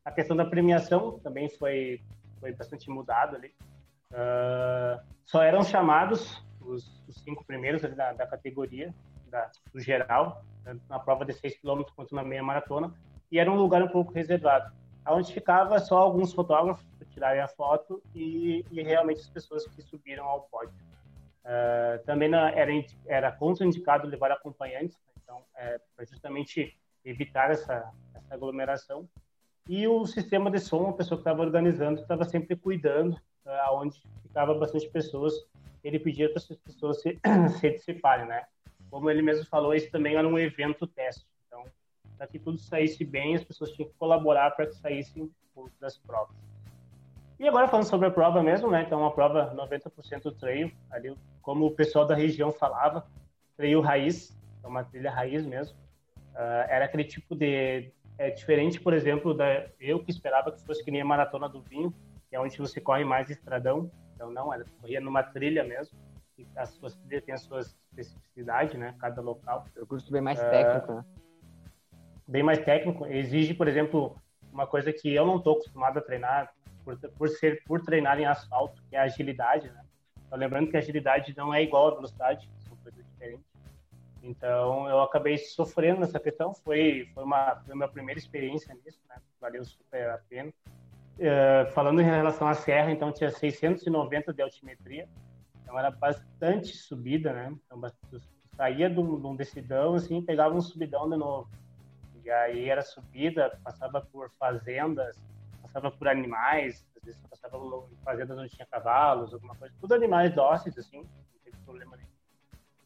[0.05, 2.01] A questão da premiação também foi,
[2.39, 3.53] foi bastante mudado ali.
[4.11, 8.93] Uh, só eram chamados os, os cinco primeiros da, da categoria,
[9.27, 12.93] da, do geral, tanto na prova de 6 km quanto na meia maratona,
[13.31, 14.71] e era um lugar um pouco reservado,
[15.07, 19.81] onde ficava só alguns fotógrafos para tirarem a foto e, e, realmente as pessoas que
[19.81, 20.75] subiram ao pódio.
[21.43, 22.71] Uh, também na, era,
[23.05, 29.09] era contraindicado levar acompanhantes, então, é, para justamente evitar essa, essa aglomeração.
[29.67, 33.13] E o sistema de som, a pessoa que estava organizando, estava sempre cuidando,
[33.45, 35.33] uh, aonde ficava bastante pessoas,
[35.83, 37.19] ele pedia para as pessoas se,
[37.59, 38.45] se dissiparem, né?
[38.89, 41.25] Como ele mesmo falou, esse também era um evento teste
[42.23, 45.29] para que tudo saísse bem, as pessoas tinham que colaborar para que saíssem
[45.79, 46.35] das provas.
[47.39, 48.83] E agora falando sobre a prova mesmo, né?
[48.83, 53.05] Então, uma prova 90% trail, ali, como o pessoal da região falava,
[53.57, 55.75] trail raiz, é uma trilha raiz mesmo.
[56.33, 57.91] Uh, era aquele tipo de
[58.23, 61.61] é diferente, por exemplo, da eu que esperava que fosse que nem a maratona do
[61.61, 61.93] vinho,
[62.29, 63.91] que é onde você corre mais estradão.
[64.15, 65.97] Então não, era corria numa trilha mesmo.
[66.37, 68.95] E as suas trilhas têm as suas especificidades, né?
[68.99, 69.65] Cada local.
[69.75, 71.05] Eu curso bem mais uh, técnico, né?
[72.27, 73.05] bem mais técnico.
[73.05, 74.15] Exige, por exemplo,
[74.51, 78.25] uma coisa que eu não estou acostumado a treinar, por, por, ser por treinar em
[78.25, 79.83] asfalto, que é a agilidade, né?
[80.25, 83.52] Então, lembrando que a agilidade não é igual à velocidade, são coisas diferentes.
[84.23, 86.53] Então, eu acabei sofrendo nessa questão.
[86.53, 89.17] Foi, foi, uma, foi minha primeira experiência nisso, né?
[89.41, 90.49] Valeu super a pena.
[91.19, 95.07] Uh, falando em relação à serra, então tinha 690 de altimetria,
[95.61, 97.53] então era bastante subida, né?
[97.67, 97.79] Então,
[98.55, 101.49] saía de um, de um decidão, assim, pegava um subidão de novo.
[102.23, 105.21] E aí era subida, passava por fazendas,
[105.61, 110.33] passava por animais, às vezes passava em fazendas onde tinha cavalos, alguma coisa, tudo animais
[110.33, 111.05] dóceis, assim, não
[111.43, 112.12] teve problema nenhum.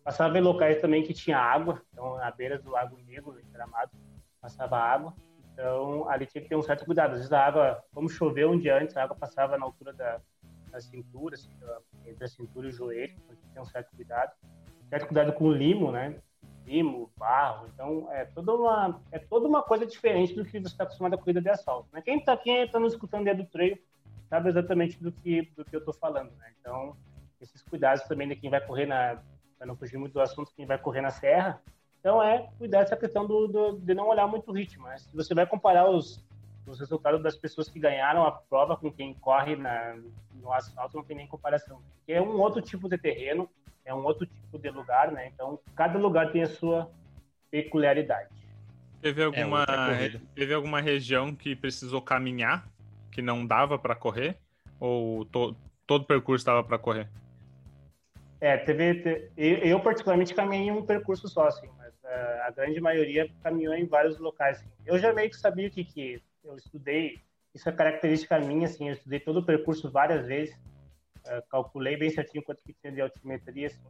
[0.07, 3.91] Passava em locais também que tinha água, então na beira do Lago Negro, em Gramado,
[4.39, 5.13] passava água,
[5.51, 7.11] então ali tinha que ter um certo cuidado.
[7.11, 10.21] Às vezes a água, como choveu um dia antes, a água passava na altura da,
[10.71, 11.49] da cintura, assim,
[12.05, 14.31] entre a cintura e o joelho, então tinha que ter um certo cuidado.
[14.89, 16.15] Certo cuidado com o limo, né?
[16.65, 17.67] limo, barro.
[17.73, 21.17] Então, é toda uma, é toda uma coisa diferente do que você está acostumado a
[21.17, 21.89] corrida de asfalto.
[21.91, 22.01] Né?
[22.01, 23.77] Quem está quem tá nos escutando dentro do treino
[24.29, 26.31] sabe exatamente do que, do que eu estou falando.
[26.37, 26.53] Né?
[26.61, 26.95] Então,
[27.41, 29.21] esses cuidados também de quem vai correr na.
[29.57, 31.61] Para não fugir muito do assunto, quem vai correr na serra.
[31.99, 34.87] Então, é cuidar dessa questão do, do, de não olhar muito o ritmo.
[34.87, 34.97] Né?
[34.97, 36.23] Se você vai comparar os,
[36.65, 39.97] os resultados das pessoas que ganharam a prova com quem corre na,
[40.35, 41.81] no asfalto, não tem nem comparação.
[41.97, 43.49] Porque é um outro tipo de terreno,
[43.83, 45.27] é um outro tipo de lugar, né?
[45.33, 46.89] Então, cada lugar tem a sua
[47.49, 48.29] peculiaridade.
[49.01, 52.67] Teve é alguma, é teve alguma região que precisou caminhar,
[53.11, 54.37] que não dava para correr?
[54.79, 57.07] Ou to, todo o percurso dava para correr?
[58.39, 63.73] É, teve, eu, particularmente caminhei um percurso só, assim, mas uh, a grande maioria caminhou
[63.73, 64.59] em vários locais.
[64.59, 64.69] Assim.
[64.85, 67.19] Eu já meio que sabia o que, que eu estudei,
[67.53, 70.55] isso é característica minha, assim, eu estudei todo o percurso várias vezes,
[71.25, 73.81] uh, calculei bem certinho quanto que tinha de altimetria, assim.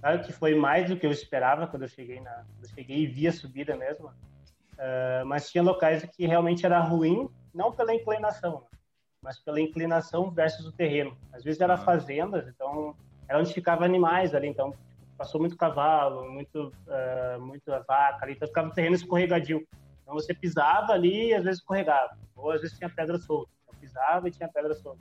[0.00, 3.06] Claro que foi mais do que eu esperava quando eu cheguei na, eu cheguei e
[3.06, 8.60] vi a subida mesmo, uh, mas tinha locais que realmente era ruim, não pela inclinação,
[8.60, 8.78] né?
[9.22, 11.16] mas pela inclinação versus o terreno.
[11.32, 12.94] Às vezes era fazendas, então
[13.28, 14.82] era onde ficava animais ali, então tipo,
[15.16, 19.66] passou muito cavalo, muito uh, vaca ali, então ficava o terreno escorregadio.
[20.02, 23.50] Então você pisava ali e às vezes escorregava, ou às vezes tinha pedra solta.
[23.62, 25.00] Então, pisava e tinha pedra solta.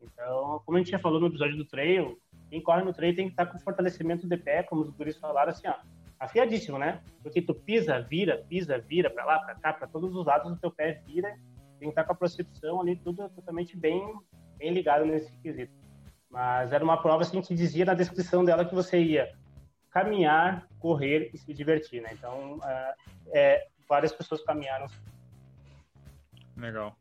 [0.00, 2.18] Então, como a gente já falou no episódio do trail,
[2.48, 5.50] quem corre no trail tem que estar com fortalecimento de pé, como os guris falaram,
[5.50, 5.74] assim, ó,
[6.18, 7.00] afiadíssimo, né?
[7.22, 10.58] Porque tu pisa, vira, pisa, vira para lá, para cá, para todos os lados do
[10.58, 11.36] teu pé vira,
[11.78, 14.14] tem que estar com a percepção ali, tudo totalmente bem,
[14.56, 15.72] bem ligado nesse quesito.
[16.30, 19.32] Mas era uma prova, assim, que dizia na descrição dela que você ia
[19.90, 22.10] caminhar, correr e se divertir, né?
[22.12, 22.94] Então, uh,
[23.32, 24.86] é, várias pessoas caminharam.
[26.56, 26.94] Legal.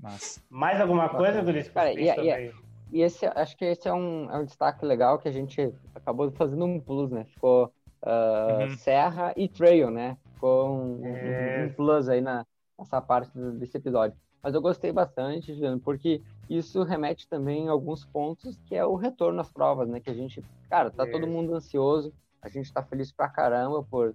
[0.00, 0.44] Mas...
[0.50, 1.68] Mais alguma coisa, Guris?
[1.68, 2.52] Cara, e, e,
[2.92, 6.30] e, esse, acho que esse é um, é um destaque legal que a gente acabou
[6.32, 7.24] fazendo um plus, né?
[7.24, 8.76] Ficou uh, uhum.
[8.76, 10.16] Serra e Trail, né?
[10.34, 11.66] Ficou um, é...
[11.66, 12.44] um plus aí na,
[12.78, 14.16] nessa parte desse episódio.
[14.42, 18.94] Mas eu gostei bastante, Juliano, porque isso remete também a alguns pontos que é o
[18.94, 20.00] retorno às provas, né?
[20.00, 21.10] Que a gente, cara, tá é.
[21.10, 24.14] todo mundo ansioso, a gente tá feliz pra caramba por,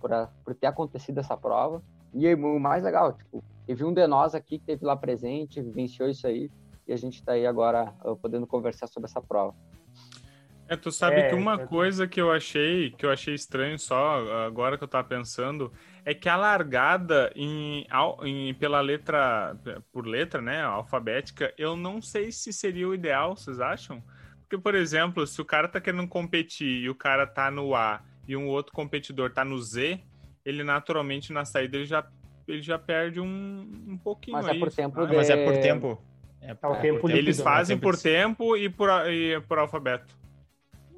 [0.00, 1.82] por, a, por ter acontecido essa prova.
[2.12, 6.08] E o mais legal, tipo, teve um de nós aqui que teve lá presente, vivenciou
[6.08, 6.50] isso aí,
[6.86, 9.54] e a gente está aí agora uh, podendo conversar sobre essa prova.
[10.68, 14.44] É, tu sabe é, que uma coisa que eu achei, que eu achei estranho só,
[14.44, 15.72] agora que eu tava pensando,
[16.04, 17.86] é que a largada em,
[18.24, 19.56] em, pela letra,
[19.92, 24.02] por letra, né, alfabética, eu não sei se seria o ideal, vocês acham?
[24.40, 28.00] Porque, por exemplo, se o cara tá querendo competir e o cara tá no A
[28.26, 30.00] e um outro competidor tá no Z,
[30.44, 32.06] ele naturalmente na saída ele já,
[32.46, 34.56] ele já perde um, um pouquinho mas é aí.
[34.56, 35.16] É por tempo ah, de...
[35.16, 36.02] Mas é por tempo.
[36.40, 40.16] É, por, é tempo Eles fazem por tempo e por, e por alfabeto.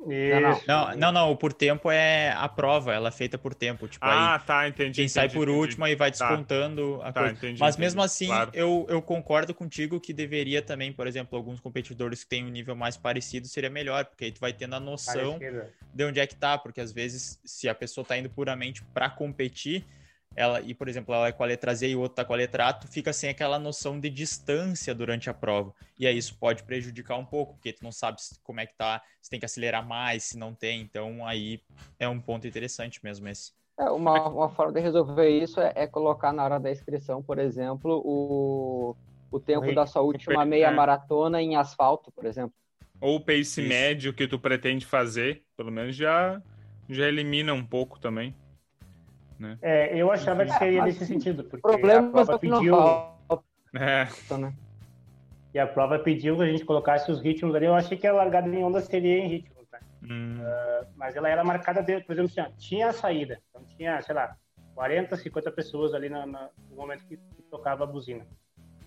[0.09, 0.65] Isso.
[0.67, 3.87] Não, não, não, o por tempo é a prova, ela é feita por tempo.
[3.87, 4.97] Tipo, ah, aí, tá, entendi.
[4.97, 5.59] Quem entendi, sai por entendi.
[5.59, 6.29] último aí vai tá.
[6.29, 7.37] descontando tá, a tá, coisa.
[7.37, 8.51] Entendi, Mas entendi, mesmo assim, claro.
[8.55, 12.75] eu, eu concordo contigo que deveria também, por exemplo, alguns competidores que têm um nível
[12.75, 15.71] mais parecido seria melhor, porque aí tu vai tendo a noção Parecida.
[15.93, 19.11] de onde é que tá, porque às vezes, se a pessoa tá indo puramente para
[19.11, 19.85] competir,
[20.35, 22.33] ela e por exemplo ela é com a letra Z e o outro tá com
[22.33, 25.75] a letra A, tu fica sem aquela noção de distância durante a prova.
[25.99, 29.03] E aí isso pode prejudicar um pouco, porque tu não sabe como é que tá,
[29.21, 30.81] se tem que acelerar mais, se não tem.
[30.81, 31.61] Então aí
[31.99, 33.53] é um ponto interessante mesmo esse.
[33.79, 37.39] É, uma, uma forma de resolver isso é, é, colocar na hora da inscrição, por
[37.39, 38.95] exemplo, o,
[39.31, 40.71] o tempo Oi, da sua última meia é.
[40.71, 42.53] maratona em asfalto, por exemplo.
[43.01, 43.63] Ou o pace isso.
[43.63, 46.43] médio que tu pretende fazer, pelo menos já,
[46.89, 48.35] já elimina um pouco também.
[49.41, 49.59] Né?
[49.63, 52.77] É, eu achava que seria nesse sentido, porque problema a prova pediu.
[53.75, 54.07] É.
[54.37, 54.55] Né?
[55.55, 57.65] E a prova pediu que a gente colocasse os ritmos ali.
[57.65, 59.81] Eu achei que a largada em onda seria em ritmos, tá?
[60.03, 60.41] Hum.
[60.41, 63.41] Uh, mas ela era marcada, de, por exemplo, assim, tinha a saída.
[63.49, 64.37] Então tinha, sei lá,
[64.75, 68.27] 40, 50 pessoas ali no, no momento que, que, tocava a buzina.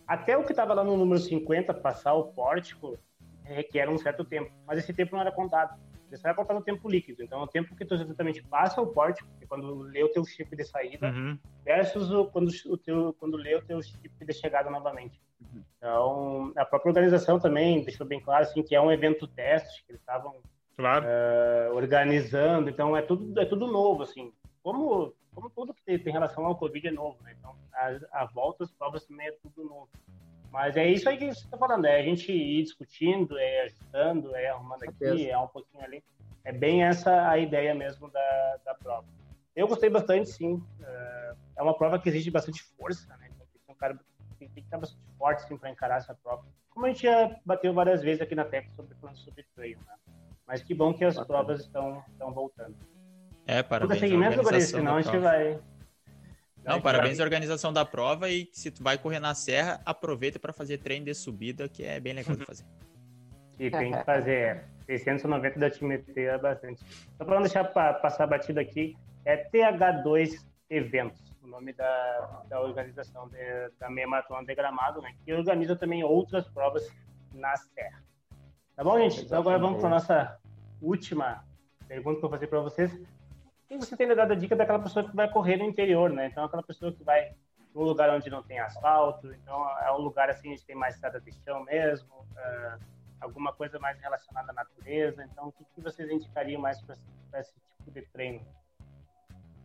[0.05, 2.97] Até o que estava lá no número 50, passar o pórtico,
[3.43, 4.51] requer um certo tempo.
[4.67, 5.79] Mas esse tempo não era contado.
[6.17, 7.23] Você vai contar no tempo líquido.
[7.23, 10.23] Então, é o tempo que tu exatamente passa o porte, é quando lê o teu
[10.25, 11.37] chip de saída, uhum.
[11.63, 15.19] versus o, quando, o teu, quando lê o teu chip de chegada novamente.
[15.41, 15.63] Uhum.
[15.77, 19.91] Então, a própria organização também deixou bem claro assim, que é um evento teste, que
[19.91, 20.35] eles estavam
[20.77, 21.05] claro.
[21.05, 22.69] uh, organizando.
[22.69, 24.31] Então, é tudo, é tudo novo, assim.
[24.61, 27.35] Como, como tudo que tem, tem relação ao Covid é novo, né?
[27.37, 29.89] Então, a, a volta, as provas também é tudo novo.
[30.53, 34.35] Mas é isso aí que você está falando, é a gente ir discutindo, é ajustando,
[34.35, 36.03] é arrumando aqui, é um pouquinho ali.
[36.45, 39.07] É bem essa a ideia mesmo da, da prova.
[39.55, 40.63] Eu gostei bastante, sim.
[40.79, 43.29] É, é uma prova que exige bastante força, né?
[43.33, 43.99] Então, tem que um cara
[44.37, 46.45] tem, que estar bastante forte, assim, para encarar essa prova.
[46.69, 49.95] Como a gente já bateu várias vezes aqui na Tech sobre falando sobre treino, né?
[50.45, 52.75] Mas que bom que as provas estão, estão voltando.
[53.47, 53.99] É, parabéns.
[53.99, 55.59] segmento, organização senão a gente vai.
[56.63, 60.53] Não, parabéns à organização da prova e se tu vai correr na serra, aproveita para
[60.53, 62.65] fazer treino de subida, que é bem legal de fazer.
[63.57, 66.83] que tem que fazer 690 da time T é bastante.
[67.17, 68.95] Só para não deixar pra, passar batido aqui,
[69.25, 73.37] é TH2 Eventos, o nome da, da organização de,
[73.79, 75.13] da meia maratona de Gramado, né?
[75.23, 76.89] Que organiza também outras provas
[77.33, 78.01] na serra.
[78.75, 79.25] Tá bom, gente?
[79.25, 80.39] Então agora vamos para nossa
[80.81, 81.43] última
[81.87, 82.99] pergunta que eu vou fazer para vocês
[83.73, 86.27] e você tem dado a dica daquela pessoa que vai correr no interior, né?
[86.27, 87.33] Então, aquela pessoa que vai
[87.73, 90.93] num lugar onde não tem asfalto, então é um lugar assim, a gente tem mais
[90.93, 92.79] estrada de chão mesmo, uh,
[93.19, 95.27] alguma coisa mais relacionada à natureza.
[95.31, 98.45] Então, o que, que vocês indicariam mais para esse tipo de treino?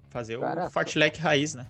[0.09, 1.67] Fazer o fartlek raiz, né?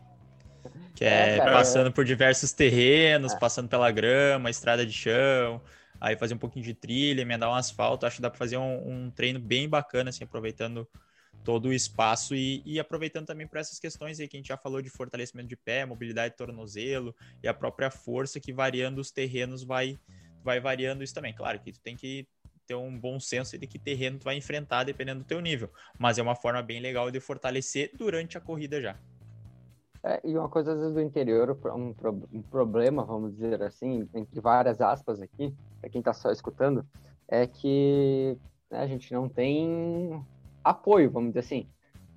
[0.94, 3.38] Que é, é passando por diversos terrenos, é.
[3.38, 5.60] passando pela grama, estrada de chão,
[6.00, 8.06] aí fazer um pouquinho de trilha, emendar um asfalto.
[8.06, 10.88] Acho que dá para fazer um, um treino bem bacana, assim, aproveitando
[11.44, 14.56] todo o espaço e, e aproveitando também para essas questões aí que a gente já
[14.56, 19.10] falou de fortalecimento de pé, mobilidade de tornozelo e a própria força que variando os
[19.10, 19.98] terrenos vai,
[20.44, 21.34] vai variando isso também.
[21.34, 22.26] Claro que tu tem que
[22.66, 26.18] ter um bom senso de que terreno tu vai enfrentar dependendo do teu nível, mas
[26.18, 28.96] é uma forma bem legal de fortalecer durante a corrida já.
[30.02, 31.94] É, e uma coisa às vezes do interior, um,
[32.32, 36.86] um problema, vamos dizer assim, entre várias aspas aqui, para quem está só escutando,
[37.26, 38.36] é que
[38.70, 40.24] né, a gente não tem
[40.68, 41.66] apoio, vamos dizer assim.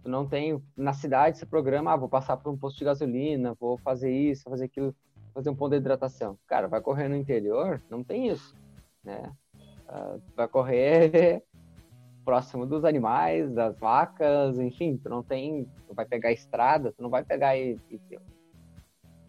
[0.04, 3.56] Tu não tem na cidade esse programa, ah, vou passar por um posto de gasolina,
[3.60, 4.96] vou fazer isso, fazer aquilo,
[5.34, 6.38] fazer um ponto de hidratação.
[6.48, 8.56] Cara, vai correr no interior, não tem isso,
[9.04, 9.32] né?
[9.88, 11.44] Uh, vai correr
[12.26, 17.10] próximo dos animais, das vacas, enfim, tu não tem, tu vai pegar estrada, tu não
[17.10, 18.18] vai pegar e, e,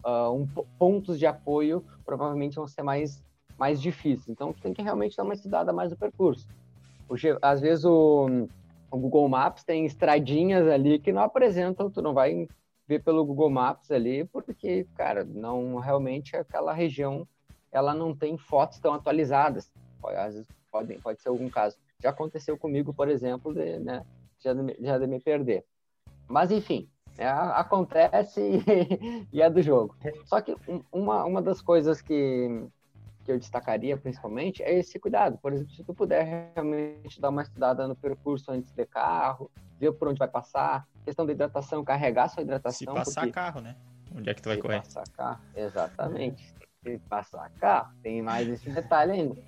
[0.05, 0.47] uh, um,
[0.79, 3.23] pontos de apoio provavelmente vão ser mais
[3.57, 4.27] mais difíceis.
[4.27, 6.47] Então, tu tem que realmente dar uma estudada mais no percurso.
[7.07, 8.47] O, às vezes o
[8.93, 12.47] o Google Maps tem estradinhas ali que não apresentam, tu não vai
[12.87, 17.27] ver pelo Google Maps ali, porque, cara, não realmente aquela região
[17.71, 19.71] ela não tem fotos tão atualizadas.
[19.99, 21.75] Pode, às vezes pode, pode ser algum caso.
[21.99, 24.05] Já aconteceu comigo, por exemplo, de, né,
[24.39, 25.65] já, de, já de me perder.
[26.27, 29.95] Mas, enfim, é, acontece e, e, é do jogo.
[30.25, 30.55] Só que
[30.91, 32.63] uma, uma das coisas que,
[33.23, 35.37] que eu destacaria principalmente é esse cuidado.
[35.37, 39.91] Por exemplo, se tu puder realmente dar uma estudada no percurso antes de carro, ver
[39.93, 42.77] por onde vai passar, questão da hidratação, carregar sua hidratação.
[42.77, 43.33] Se passar porque...
[43.33, 43.75] carro, né?
[44.15, 44.81] Onde é que tu vai se correr?
[44.81, 46.53] Passar carro, exatamente.
[46.83, 49.41] Se passar carro, tem mais esse detalhe ainda.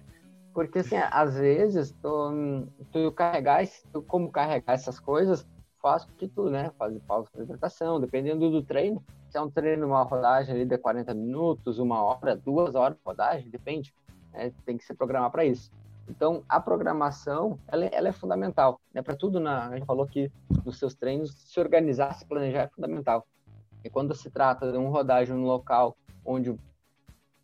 [0.53, 5.45] Porque, assim, às vezes, tu, tu carregar, tu, como carregar essas coisas,
[5.81, 9.03] faz que tu, né, faz pausa para hidratação, dependendo do treino,
[9.35, 13.03] se é um treino, uma rodagem ali de 40 minutos, uma hora, duas horas de
[13.05, 13.93] rodagem, depende.
[14.31, 14.53] Né?
[14.65, 15.73] Tem que se programar para isso.
[16.07, 18.79] Então, a programação, ela, é, ela é fundamental.
[18.93, 19.01] Né?
[19.01, 20.31] Para tudo, na, a gente falou que
[20.63, 23.27] nos seus treinos, se organizar, se planejar é fundamental.
[23.83, 26.57] E quando se trata de uma rodagem no local onde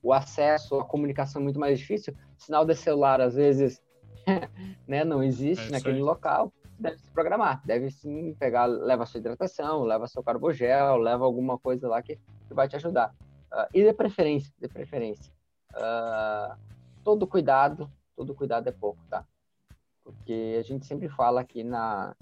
[0.01, 3.82] o acesso, a comunicação é muito mais difícil, sinal de celular, às vezes,
[4.88, 9.84] né, não existe é naquele local, deve se programar, deve sim pegar, leva sua hidratação,
[9.84, 12.15] leva seu carbogel, leva alguma coisa lá que,
[12.48, 13.13] que vai te ajudar.
[13.52, 15.32] Uh, e de preferência, de preferência,
[15.74, 16.58] uh,
[17.04, 19.26] todo cuidado, todo cuidado é pouco, tá?
[20.04, 22.15] Porque a gente sempre fala aqui na,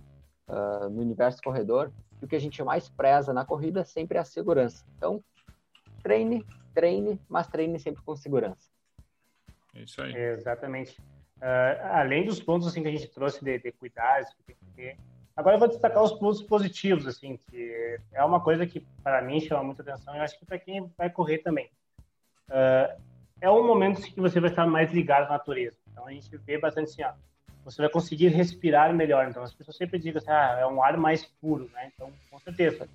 [0.48, 4.22] uh, no universo corredor que o que a gente mais preza na corrida sempre é
[4.22, 4.86] a segurança.
[4.98, 5.24] Então,
[6.04, 8.70] treine, treine, mas treine sempre com segurança.
[9.74, 10.14] É isso aí.
[10.14, 11.02] Exatamente.
[11.40, 14.66] Uh, além dos pontos assim, que a gente trouxe de, de cuidados que tem que
[14.76, 14.98] ter.
[15.36, 19.40] Agora eu vou destacar os pontos positivos, assim, que é uma coisa que para mim
[19.40, 21.70] chama muita atenção e acho que para quem vai correr também.
[22.50, 23.02] Uh,
[23.40, 25.78] é um momento que você vai estar mais ligado à natureza.
[25.92, 27.14] Então a gente vê bastante assim, ó,
[27.64, 29.28] você vai conseguir respirar melhor.
[29.30, 31.92] Então as pessoas sempre dizem assim, ah, é um ar mais puro, né?
[31.96, 32.88] Então, com certeza.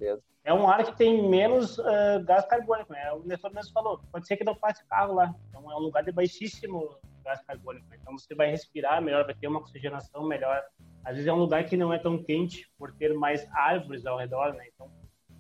[0.45, 3.11] É um ar que tem menos uh, gás carbônico, né?
[3.13, 5.35] O Nestor mesmo falou, pode ser que não passe carro lá.
[5.49, 6.95] Então é um lugar de baixíssimo
[7.25, 7.87] gás carbônico.
[7.95, 10.63] Então você vai respirar melhor, vai ter uma oxigenação melhor.
[11.05, 14.19] Às vezes é um lugar que não é tão quente por ter mais árvores ao
[14.19, 14.67] redor, né?
[14.73, 14.91] Então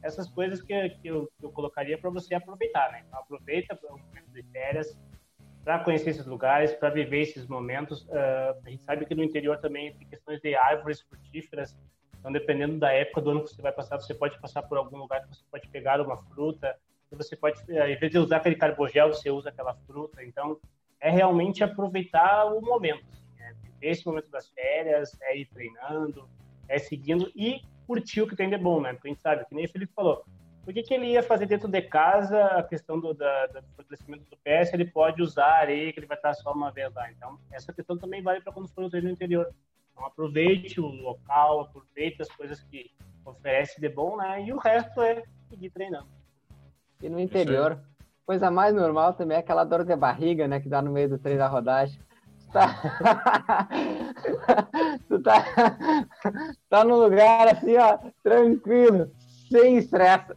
[0.02, 3.04] essas coisas que, que, eu, que eu colocaria para você aproveitar, né?
[3.06, 4.98] Então aproveita o momento de férias
[5.64, 8.02] para conhecer esses lugares, para viver esses momentos.
[8.02, 11.74] Uh, a gente sabe que no interior também tem questões de árvores frutíferas.
[12.18, 14.98] Então, dependendo da época do ano que você vai passar, você pode passar por algum
[14.98, 16.76] lugar que você pode pegar uma fruta,
[17.10, 20.22] você pode, ao invés de usar aquele carbogel, você usa aquela fruta.
[20.24, 20.58] Então,
[21.04, 23.04] é realmente aproveitar o momento.
[23.38, 23.54] Né?
[23.82, 26.26] Esse momento das férias, é ir treinando,
[26.66, 28.94] é seguindo e curtir o que tem de bom, né?
[28.94, 30.24] Porque a gente sabe, que nem o Felipe falou,
[30.64, 34.24] por que, que ele ia fazer dentro de casa a questão do, da, do fortalecimento
[34.30, 37.12] do pé, se ele pode usar areia, que ele vai estar só uma vez lá.
[37.12, 39.52] Então, essa questão também vale para quando for no treino no interior.
[39.92, 42.90] Então, aproveite o local, aproveite as coisas que
[43.26, 44.42] oferece de bom, né?
[44.42, 46.08] E o resto é seguir treinando.
[47.02, 47.78] E no interior,
[48.26, 50.60] coisa mais normal também é aquela dor de barriga, né?
[50.60, 51.98] Que dá no meio do treino da rodagem.
[52.40, 53.68] Tu tá...
[55.08, 55.44] tu tá...
[56.70, 59.10] tá no lugar assim, ó, tranquilo
[59.50, 60.32] sem estresse.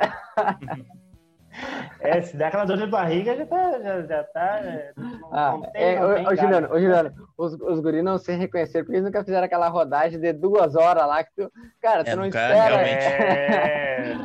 [2.00, 3.80] É, se der aquela dor de barriga, já tá.
[3.80, 4.62] Já, já tá
[4.96, 8.86] não, ah, não tem, é, ô, Juliano, ô, Juliano, os, os guris não se reconheceram,
[8.86, 11.52] porque eles nunca fizeram aquela rodagem de duas horas lá que tu.
[11.82, 12.88] Cara, tu é, não espera.
[12.88, 14.18] É...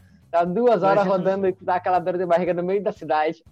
[0.30, 3.42] tá duas horas rodando e tu dá aquela dor de barriga no meio da cidade.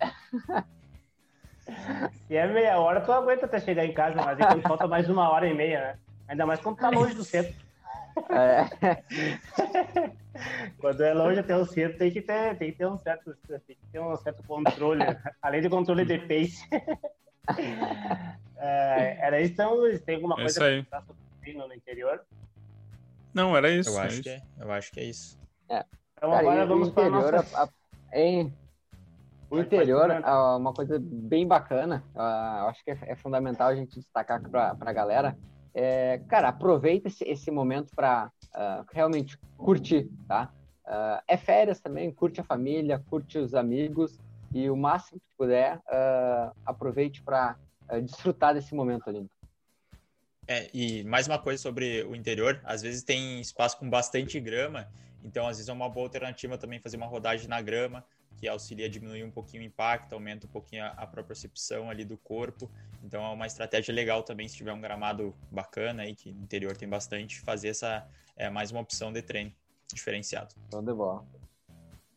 [2.26, 5.08] Se é meia hora, tu aguenta até chegar em casa, mas aí quando falta mais
[5.08, 5.98] uma hora e meia, né?
[6.28, 7.54] Ainda mais quando tá longe do centro.
[8.30, 8.64] É.
[10.78, 13.76] Quando é longe até o centro, tem que ter, tem que ter um certo, tem
[13.76, 15.04] que ter um certo controle,
[15.42, 16.68] além de controle de pace.
[18.56, 21.02] é, era isso, então, tem alguma é coisa é para
[21.46, 22.24] no interior?
[23.32, 23.90] Não, era isso.
[23.90, 25.38] Eu acho, que, é, eu acho que é isso.
[25.68, 25.84] É.
[26.18, 27.58] Então Cara, agora vamos para interior, nossa...
[27.58, 27.68] a, a,
[28.12, 28.52] em
[29.50, 30.10] o interior,
[30.58, 34.92] uma coisa bem bacana, uh, acho que é, é, fundamental a gente destacar para a
[34.92, 35.38] galera,
[35.72, 40.52] é, cara, aproveita esse, esse momento para uh, ah, realmente curtir, tá?
[40.84, 44.18] Uh, é férias também, curte a família, curte os amigos
[44.52, 47.56] e o máximo que puder, uh, aproveite para
[48.02, 49.26] desfrutar desse momento ali.
[50.46, 54.88] É, e mais uma coisa sobre o interior, às vezes tem espaço com bastante grama,
[55.24, 58.04] então às vezes é uma boa alternativa também fazer uma rodagem na grama,
[58.36, 62.04] que auxilia a diminuir um pouquinho o impacto, aumenta um pouquinho a, a propriocepção ali
[62.04, 62.70] do corpo.
[63.02, 66.76] Então é uma estratégia legal também se tiver um gramado bacana aí, que no interior
[66.76, 68.06] tem bastante, fazer essa
[68.36, 69.52] é mais uma opção de treino
[69.92, 70.54] diferenciado.
[70.68, 71.24] Então de boa.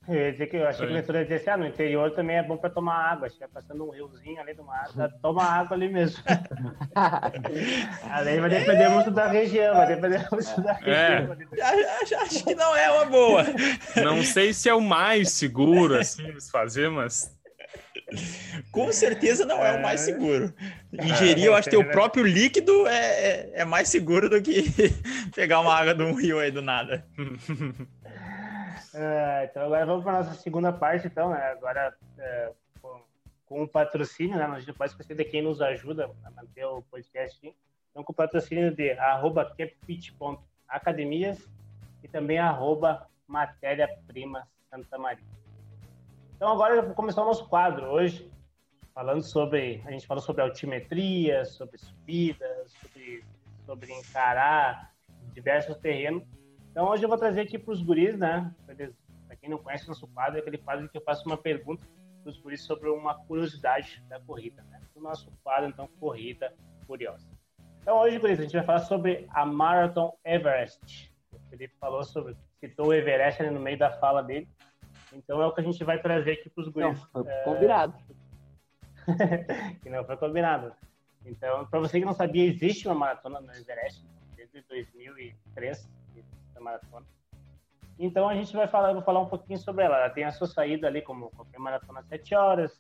[0.08, 2.10] Eu ia dizer que eu achei que o leitor ia dizer assim, ah, no interior
[2.12, 3.30] também é bom para tomar água.
[3.30, 4.90] Se estiver passando um riozinho ali do mar,
[5.22, 6.24] toma água ali mesmo.
[8.10, 11.20] Além vai depender muito da região, vai depender muito da é.
[11.20, 11.38] região.
[11.56, 12.02] É.
[12.02, 13.46] Acho, acho, que não é uma boa.
[14.04, 17.32] Não sei se é o mais seguro, assim, de fazer, mas...
[18.72, 20.06] Com certeza não é, o mais é.
[20.06, 20.54] seguro.
[20.92, 24.64] Ingerir, eu acho que o próprio líquido é, é, é mais seguro do que
[25.36, 27.06] pegar uma água de um rio aí do nada.
[28.94, 31.52] É, então agora vamos para nossa segunda parte, então, né?
[31.52, 33.02] Agora é, com,
[33.46, 34.46] com, o patrocínio, né?
[34.46, 37.56] A gente pode esquecer de quem nos ajuda a manter o podcast.
[37.90, 41.50] Então, com o patrocínio de arroba capfit.academias
[42.04, 45.24] e também arroba matéria-prima Santa Maria.
[46.36, 48.30] Então agora começar o nosso quadro hoje,
[48.94, 53.24] falando sobre, a gente falou sobre altimetria, sobre subidas, sobre,
[53.66, 54.92] sobre encarar
[55.34, 56.24] diversos terrenos.
[56.72, 58.50] Então hoje eu vou trazer aqui para os guris, né?
[58.66, 61.86] Para quem não conhece o nosso quadro, é aquele quadro que eu faço uma pergunta
[62.24, 64.80] para os guris sobre uma curiosidade da corrida, né?
[64.96, 66.54] O nosso quadro, então, Corrida
[66.88, 67.28] Curiosa.
[67.82, 71.14] Então hoje, guris, a gente vai falar sobre a Marathon Everest.
[71.34, 74.48] O Felipe falou sobre, citou o Everest ali no meio da fala dele.
[75.12, 76.88] Então é o que a gente vai trazer aqui para os guris.
[76.88, 77.44] Não, foi é...
[77.44, 77.94] combinado.
[79.84, 80.74] que não foi combinado.
[81.26, 84.06] Então, para você que não sabia, existe uma maratona no Everest
[84.38, 86.01] desde 2003
[86.62, 87.06] maratona.
[88.00, 89.98] Então a gente vai falar, vou falar um pouquinho sobre ela.
[89.98, 92.80] Ela tem a sua saída ali, como qualquer maratona, às 7 horas.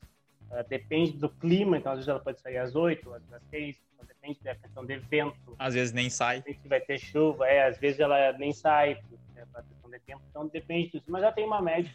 [0.68, 4.44] Depende do clima, então às vezes ela pode sair às 8, às 6, então, depende
[4.44, 5.56] da questão de vento.
[5.58, 6.42] Às vezes nem sai.
[6.42, 9.02] Se vai ter chuva, é, às vezes ela nem sai,
[9.36, 11.10] é, para questão de tempo, então depende disso.
[11.10, 11.90] Mas já tem uma média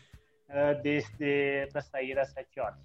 [0.49, 2.79] uh, de, de para sair às 7 horas.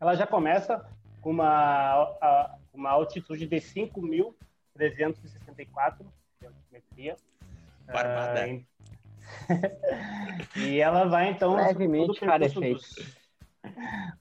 [0.00, 0.84] Ela já começa
[1.22, 6.04] com uma, a, uma altitude de 5.364
[6.40, 7.16] de altimetria
[7.86, 8.46] Barbada.
[8.46, 8.64] Uh,
[10.56, 12.94] e ela vai, então, levemente para efeitos.
[12.94, 13.24] Dos,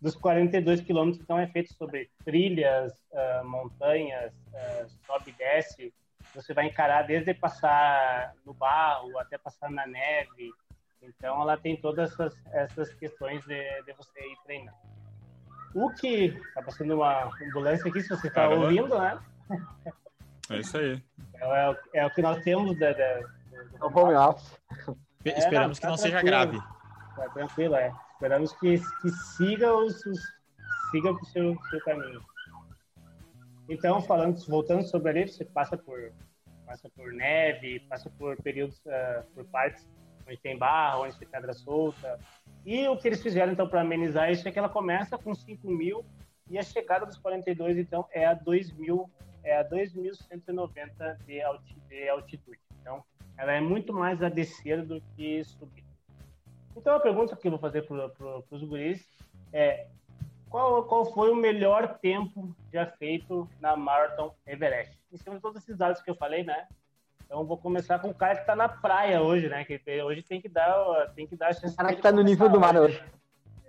[0.02, 5.94] dos 42 quilômetros, então, é feito sobre trilhas, uh, montanhas, uh, sobe e desce.
[6.34, 10.52] Você vai encarar desde passar no barro até passar na neve.
[11.02, 14.78] Então, ela tem todas essas, essas questões de, de você ir treinando.
[15.76, 19.20] O que está passando uma ambulância aqui, se você está ouvindo, né?
[20.50, 21.02] É isso aí.
[21.36, 22.94] É, é, é, o que nós temos da,
[23.90, 24.60] no home office.
[25.26, 26.58] É, Esperamos não, que não seja grave.
[27.16, 27.94] Tá tranquilo, é.
[28.14, 30.20] Esperamos que, que siga os, os
[30.92, 32.22] siga o seu, seu caminho.
[33.70, 36.12] Então, falando, voltando sobre ali, você passa por
[36.66, 39.88] passa por neve, passa por períodos, uh, por partes
[40.28, 42.20] onde tem barra, onde tem pedra solta.
[42.66, 45.70] E o que eles fizeram, então, para amenizar isso é que ela começa com 5
[45.70, 46.06] mil
[46.50, 49.10] e a chegada dos 42, então, é a 2.000,
[49.44, 52.60] é a 2.190 de, alti, de altitude.
[52.80, 53.04] Então,
[53.38, 55.84] ela é muito mais a descer do que subir.
[56.76, 59.08] Então, a pergunta que eu vou fazer para pro, os guris
[59.52, 59.88] é
[60.50, 64.96] qual, qual foi o melhor tempo já feito na Marathon Everest?
[65.12, 66.68] Em cima de todos esses dados que eu falei, né?
[67.26, 69.66] Então vou começar com o cara que está na praia hoje, né?
[69.66, 71.74] Que hoje tem que dar, tem que dar a chance.
[71.74, 73.04] O cara que está no nível do mar hoje.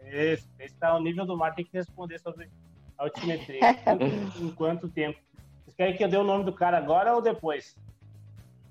[0.04, 2.50] Isso, esse está no nível do mar, tem que responder sobre
[2.98, 3.60] altimetria.
[4.38, 5.18] em, quanto tempo?
[5.64, 7.74] Vocês querem que eu dê o nome do cara agora ou depois?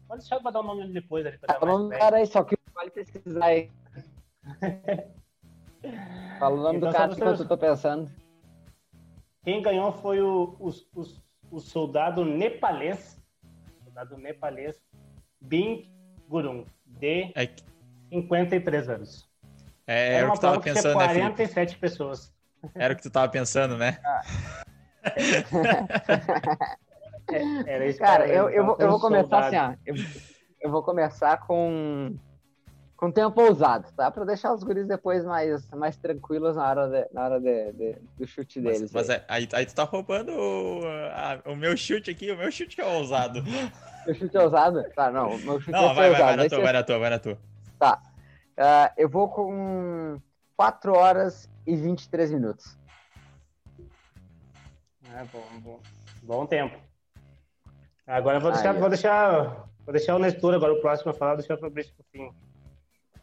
[0.08, 1.38] Pode deixar para dar o nome depois ali.
[1.38, 3.72] Tá, o nome do cara aí, só que vale pesquisar aí.
[6.40, 8.12] Fala o nome então, do cara que eu tô pensando.
[9.44, 11.04] Quem ganhou foi o, o, o,
[11.52, 13.22] o soldado nepalês,
[13.84, 14.82] soldado nepalês,
[15.42, 15.90] Bing
[16.30, 17.34] Gurung, de
[18.10, 19.30] 53 é anos.
[19.86, 22.34] É, era, o que tu tava pensando, né, 47 pessoas.
[22.76, 24.00] Era o que tu tava pensando, né?
[24.06, 24.22] Ah.
[27.36, 29.74] É, era isso Cara, eu, eu, vou, eu vou começar assim, ó.
[29.86, 29.96] Eu,
[30.62, 32.16] eu vou começar com
[33.04, 34.10] com tempo ousado, tá?
[34.10, 37.98] Para deixar os guris depois mais, mais tranquilos na hora, de, na hora de, de
[38.18, 38.94] do chute mas, deles.
[38.94, 39.22] Mas, aí.
[39.28, 40.82] Aí, aí tu tá roubando o,
[41.12, 43.44] a, o meu chute aqui, o meu chute é ousado.
[44.08, 44.82] o chute é ousado?
[44.96, 47.00] Tá, não, meu chute não, é vai, vai, vai, vai, na tua, vai na tua,
[47.00, 47.38] vai na tua.
[47.78, 48.02] Tá.
[48.58, 50.18] Uh, eu vou com
[50.56, 52.78] 4 horas e 23 minutos.
[55.14, 55.80] É bom, bom.
[56.22, 56.93] Bom tempo.
[58.06, 59.44] Agora eu vou deixar, vou deixar,
[59.86, 62.34] vou deixar o Nestor agora o próximo a falar, deixar o Fabrício pro fim.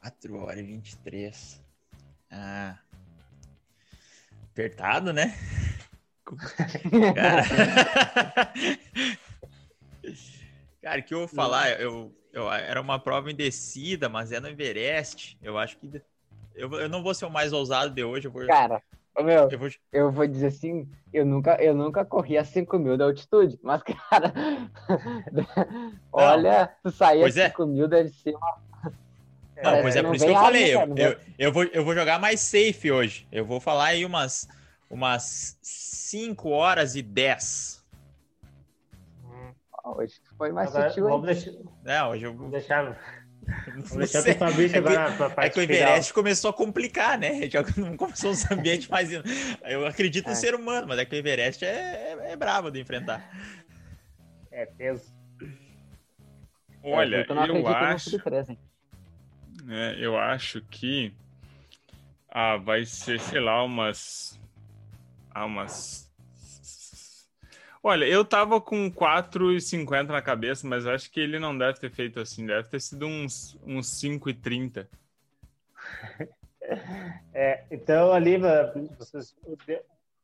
[0.00, 1.62] 4 horas e 23.
[2.30, 2.78] Ah.
[4.50, 5.34] Apertado, né?
[7.14, 7.42] Cara.
[10.82, 14.48] Cara, que eu vou falar, eu, eu, era uma prova em descida, mas é no
[14.48, 15.36] Everest.
[15.42, 16.02] Eu acho que.
[16.54, 18.28] Eu, eu não vou ser o mais ousado de hoje.
[18.28, 18.82] Eu vou, Cara,
[19.22, 19.68] meu, eu vou...
[19.92, 23.82] eu vou dizer assim, eu nunca, eu nunca corri a 5 mil de altitude, mas,
[23.84, 24.32] cara,
[26.12, 27.66] olha, tu sair a 5 é.
[27.66, 28.60] mil deve ser uma
[29.62, 30.74] não, pois é, por isso que eu falei.
[30.74, 33.26] Eu, eu, eu, vou, eu vou jogar mais safe hoje.
[33.30, 34.48] Eu vou falar aí umas,
[34.88, 37.84] umas 5 horas e 10.
[39.84, 41.04] Hoje foi mais Agora, sutil.
[41.04, 41.52] Vamos deixar...
[41.82, 42.98] Não, hoje eu vou deixar.
[44.38, 46.14] Fabrício é agora pra parte É que o Everest final.
[46.14, 47.48] começou a complicar, né?
[47.50, 49.10] Já não começou os ambientes mais.
[49.62, 50.36] Eu acredito no é.
[50.36, 53.28] ser humano, mas é que o Everest é, é, é bravo de enfrentar.
[54.50, 55.12] É peso.
[56.82, 58.16] Olha, é, eu, eu acho.
[59.68, 61.12] É, eu acho que
[62.28, 64.40] ah, vai ser, sei lá, umas.
[65.30, 66.09] Ah, umas.
[67.82, 72.20] Olha, eu tava com 4,50 na cabeça, mas acho que ele não deve ter feito
[72.20, 74.86] assim, deve ter sido uns, uns 5,30.
[77.34, 78.36] É, então, ali,
[78.96, 79.34] vocês,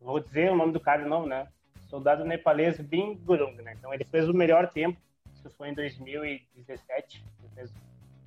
[0.01, 1.49] vou dizer o nome do cara de novo, né?
[1.89, 3.75] Soldado nepalês Bing Gurung, né?
[3.77, 4.97] Então, ele fez o melhor tempo,
[5.35, 7.73] isso foi em 2017, ele fez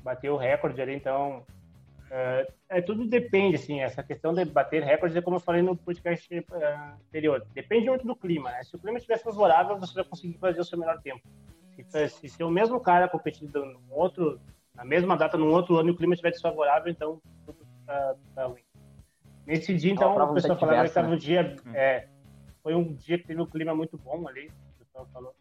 [0.04, 1.46] bateu o recorde ali, então
[2.12, 5.76] é, é, tudo depende, assim, essa questão de bater recordes é como eu falei no
[5.76, 8.64] podcast uh, anterior, depende muito do clima, né?
[8.64, 11.22] Se o clima estiver favorável, você vai conseguir fazer o seu melhor tempo.
[11.88, 14.39] Se, se, se o mesmo cara competindo no outro,
[14.76, 18.45] na mesma data, num outro ano, e o clima estiver desfavorável, então tudo tá, tá
[18.45, 18.64] ruim.
[19.45, 22.07] Nesse dia, então, o pessoal falava que estava um dia, é,
[22.62, 25.36] foi um dia que teve um clima muito bom ali, o pessoal falou.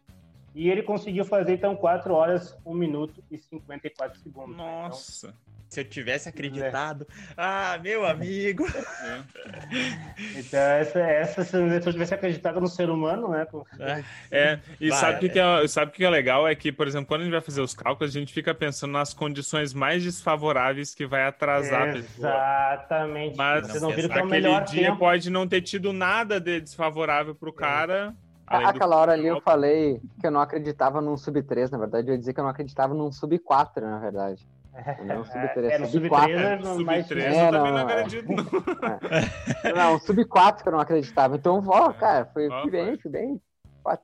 [0.55, 4.55] E ele conseguiu fazer, então, 4 horas, 1 minuto e 54 segundos.
[4.55, 5.27] Nossa!
[5.27, 5.33] Né?
[5.33, 7.07] Então, se eu tivesse acreditado.
[7.11, 7.33] É.
[7.37, 8.65] Ah, meu amigo!
[10.35, 13.45] então, essa, essa, se eu tivesse acreditado no ser humano, né?
[13.79, 16.47] É, é e vai, sabe o que, é, sabe que é legal?
[16.47, 18.93] É que, por exemplo, quando a gente vai fazer os cálculos, a gente fica pensando
[18.93, 22.29] nas condições mais desfavoráveis que vai atrasar a pessoa.
[22.29, 23.37] Exatamente.
[23.37, 24.97] Mas Vocês não viram que é o melhor dia tempo.
[24.97, 28.15] pode não ter tido nada de desfavorável para o cara.
[28.49, 32.07] Aquela hora ali eu falei que eu não acreditava num sub 3, na verdade.
[32.07, 34.47] Eu ia dizer que eu não acreditava num sub 4, na verdade.
[35.03, 35.71] Não, sub 3.
[35.71, 36.27] É, sub, sub 4.
[36.27, 39.69] 3, é, sub 3 é, eu também não, não acredito, não.
[39.69, 39.73] É.
[39.73, 41.35] Não, sub 4 que eu não acreditava.
[41.35, 43.41] Então, ó, cara, fui, fui bem, fui bem.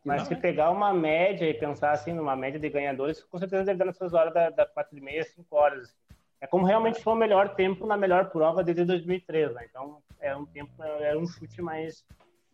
[0.04, 3.78] Mas se pegar uma média e pensar assim, numa média de ganhadores, com certeza deve
[3.78, 5.82] dar nessas horas da, da 4 e meia, 5 horas.
[5.82, 5.94] Assim.
[6.42, 9.66] É como realmente foi o melhor tempo na melhor prova desde 2003, né?
[9.70, 12.04] Então, é um tempo, é um chute mais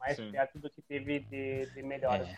[0.02, 0.32] mais Sim.
[0.32, 1.80] perto do que teve de, de.
[1.80, 2.38] É.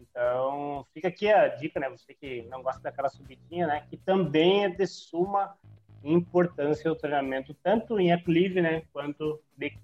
[0.00, 1.90] Então, fica aqui a dica, né?
[1.90, 3.84] Você que não gosta daquela subidinha, né?
[3.90, 5.56] Que também é de suma
[6.02, 8.82] importância o treinamento, tanto em aclive, né?
[8.92, 9.76] Quanto de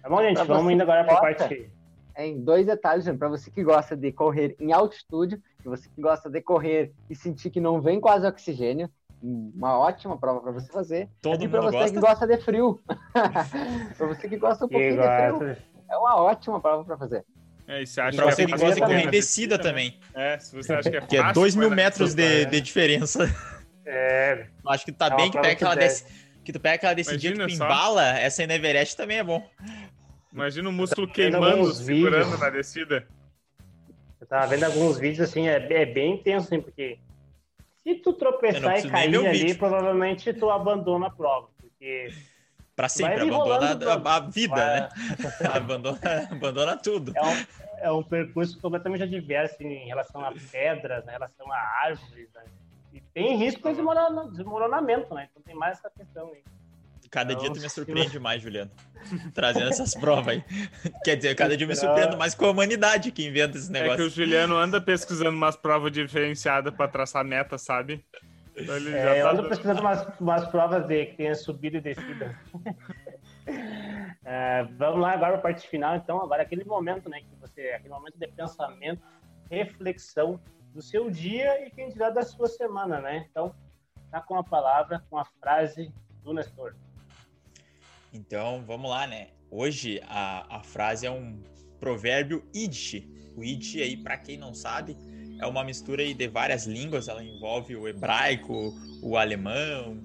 [0.00, 0.36] Tá bom, gente?
[0.36, 1.70] Pra Vamos indo agora para a parte.
[2.16, 6.28] Em dois detalhes, para você que gosta de correr em altitude, e você que gosta
[6.28, 8.90] de correr e sentir que não vem quase oxigênio,
[9.22, 11.08] uma ótima prova para você fazer.
[11.22, 11.94] Todo e para você gosta.
[11.94, 12.80] que gosta de frio.
[13.96, 15.73] para você que gosta um pouquinho de frio, gosta.
[15.90, 17.24] É uma ótima prova para fazer.
[17.66, 19.98] É, e você acha Pra que você é que fácil gosta de correr descida também.
[20.14, 23.24] É, se você acha que é Que é fácil, 2 mil metros de, de diferença.
[23.86, 25.74] É, Eu acho que tu tá É bem que pega que aquela
[26.52, 27.64] tu pega aquela descidinha que tu Imagina só.
[27.64, 29.42] embala, essa aí Everest também é bom.
[30.32, 32.40] Imagina o músculo vendo queimando, segurando vídeos.
[32.40, 33.06] na descida.
[34.20, 36.98] eu tava vendo alguns vídeos assim, é, é bem intenso, assim, porque
[37.82, 39.58] se tu tropeçar e cair ali, vídeo.
[39.58, 41.48] provavelmente tu abandona a prova.
[41.60, 42.12] Porque
[42.76, 44.88] Pra sempre, abandona a, a vida, vai- né?
[45.54, 45.98] abandona,
[46.30, 47.12] abandona tudo.
[47.16, 47.44] é um,
[47.78, 52.28] é um percurso completamente adverso em relação a pedras, né, em relação a árvores.
[52.34, 52.42] Né?
[52.92, 55.28] E tem risco de desmorona- desmoronamento, né?
[55.30, 56.42] Então tem mais essa questão aí.
[57.10, 58.72] Cada Não, dia tu me surpreende mais, Juliano.
[59.32, 60.44] Trazendo essas provas aí.
[61.04, 61.80] Quer dizer, cada dia eu me Não.
[61.80, 64.10] surpreendo mais com a humanidade que inventa esse É que o negócio.
[64.10, 68.04] Juliano anda pesquisando umas provas diferenciadas pra traçar meta, sabe?
[68.56, 69.48] Então ele É, eu já ando tá...
[69.48, 72.38] pesquisando umas, umas provas de que tenha subida e descida.
[74.26, 76.22] É, vamos lá agora para a parte final, então.
[76.22, 79.02] Agora aquele momento, né, que você, aquele momento de pensamento,
[79.50, 80.40] reflexão
[80.72, 83.26] do seu dia e quem dirá da sua semana, né?
[83.30, 83.54] Então,
[84.10, 85.92] tá com a palavra, com a frase
[86.22, 86.74] do Nestor.
[88.12, 89.28] Então, vamos lá, né?
[89.50, 91.42] Hoje a, a frase é um
[91.78, 93.06] provérbio Yiddish.
[93.36, 94.96] O Yiddish aí, para quem não sabe,
[95.44, 97.08] é uma mistura de várias línguas.
[97.08, 99.98] Ela envolve o hebraico, o alemão,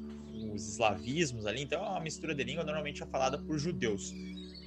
[0.54, 1.62] os eslavismos ali.
[1.64, 4.12] Então, é uma mistura de língua normalmente é falada por judeus.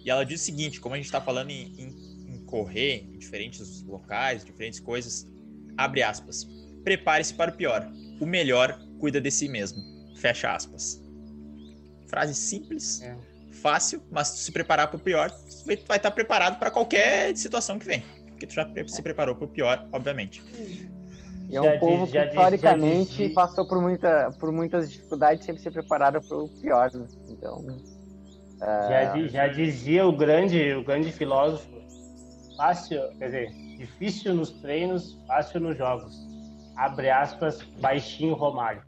[0.04, 3.18] E ela diz o seguinte: como a gente está falando em, em- em correr em
[3.18, 5.26] diferentes locais, diferentes coisas,
[5.76, 6.46] abre aspas.
[6.82, 7.88] Prepare-se para o pior.
[8.20, 9.80] O melhor cuida de si mesmo.
[10.16, 11.00] Fecha aspas.
[12.08, 13.16] Frase simples, É.
[13.52, 15.30] fácil, mas se preparar para o pior,
[15.64, 18.02] vai vai estar preparado para qualquer situação que vem.
[18.42, 20.42] Porque tu já se preparou para o pior, obviamente.
[21.48, 24.30] E é Já um povo diz- já que diz- já historicamente diz- passou por, muita,
[24.40, 26.90] por muitas dificuldades, sempre se preparado para o pior.
[26.92, 27.06] né?
[27.28, 27.64] Então,
[28.88, 31.68] Já, di- já dizia o grande, o grande filósofo,
[32.56, 36.12] fácil, quer dizer, difícil nos treinos, fácil nos jogos.
[36.76, 38.82] Abre aspas, baixinho Romário.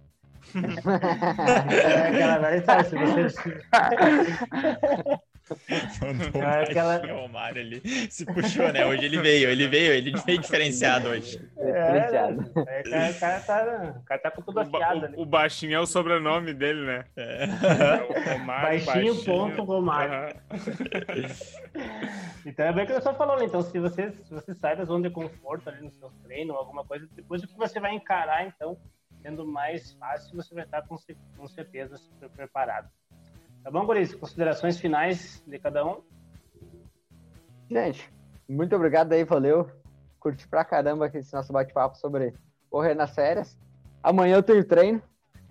[0.54, 3.60] é aquela velha se você...
[6.00, 7.82] Mandou É aquela- baixinho Mário ali.
[8.10, 8.86] Se puxou, né?
[8.86, 11.38] Hoje ele veio, ele veio, ele veio diferenciado hoje.
[11.38, 12.52] diferenciado.
[12.66, 15.16] É, o cara, o cara tá, o cara tá com tudo O, afiado ali.
[15.16, 17.04] o- o baixinho é o sobrenome dele, né?
[17.16, 17.44] É.
[17.44, 20.12] É o Romário, Baixinho, ponto, Romário.
[20.14, 20.32] Aham.
[22.46, 23.42] Então é bem o que eu estou falando.
[23.42, 26.84] Então, se você, se você sai da zona de conforto ali nos seus treinos, alguma
[26.84, 28.76] coisa, depois o que você vai encarar, então,
[29.22, 30.96] sendo mais fácil, você vai estar com,
[31.36, 32.88] com certeza super preparado.
[33.64, 34.14] Tá bom, Guris?
[34.14, 36.02] Considerações finais de cada um?
[37.70, 38.12] Gente,
[38.46, 39.70] muito obrigado aí, valeu.
[40.20, 42.34] Curti pra caramba aqui esse nosso bate-papo sobre
[42.68, 43.58] correr nas férias.
[44.02, 45.02] Amanhã eu tenho treino.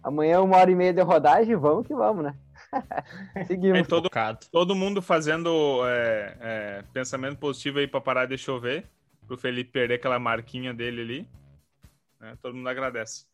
[0.03, 1.55] Amanhã uma hora e meia de rodagem.
[1.55, 2.38] Vamos que vamos, né?
[3.47, 3.80] Seguimos.
[3.80, 4.11] É todo,
[4.51, 8.86] todo mundo fazendo é, é, pensamento positivo aí pra parar de chover,
[9.26, 11.30] pro Felipe perder aquela marquinha dele ali.
[12.20, 12.38] né?
[12.39, 13.26] Todo mundo agradece.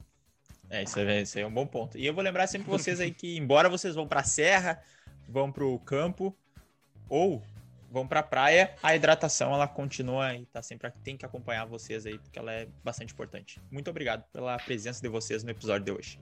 [0.70, 1.97] É, isso aí, isso aí é um bom ponto.
[1.97, 4.82] E eu vou lembrar sempre vocês aí que, embora vocês vão pra serra,
[5.28, 6.36] vão pro campo
[7.09, 7.41] ou
[7.91, 12.20] vão pra praia, a hidratação ela continua e tá sempre tem que acompanhar vocês aí,
[12.20, 13.59] porque ela é bastante importante.
[13.72, 16.20] Muito obrigado pela presença de vocês no episódio de hoje.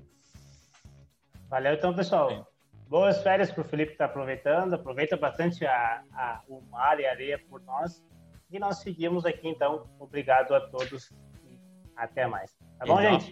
[1.50, 2.50] Valeu, então, pessoal.
[2.88, 4.76] Boas férias pro Felipe que tá aproveitando.
[4.76, 8.02] Aproveita bastante a, a- o mar e a areia por nós.
[8.50, 9.90] E nós seguimos aqui, então.
[10.00, 11.12] Obrigado a todos
[11.44, 11.60] e
[11.98, 12.56] até mais.
[12.80, 13.30] Tá bom, E uma gente?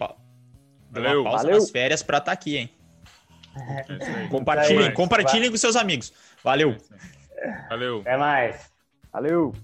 [1.00, 1.20] Valeu.
[1.22, 1.60] uma pausa Valeu.
[1.60, 2.70] nas férias pra estar aqui, hein?
[3.56, 4.28] É.
[4.28, 4.92] Compartilhem, Vai.
[4.92, 6.12] compartilhem com seus amigos.
[6.44, 6.76] Valeu!
[7.68, 8.00] Valeu.
[8.00, 8.70] Até mais.
[9.12, 9.54] Valeu!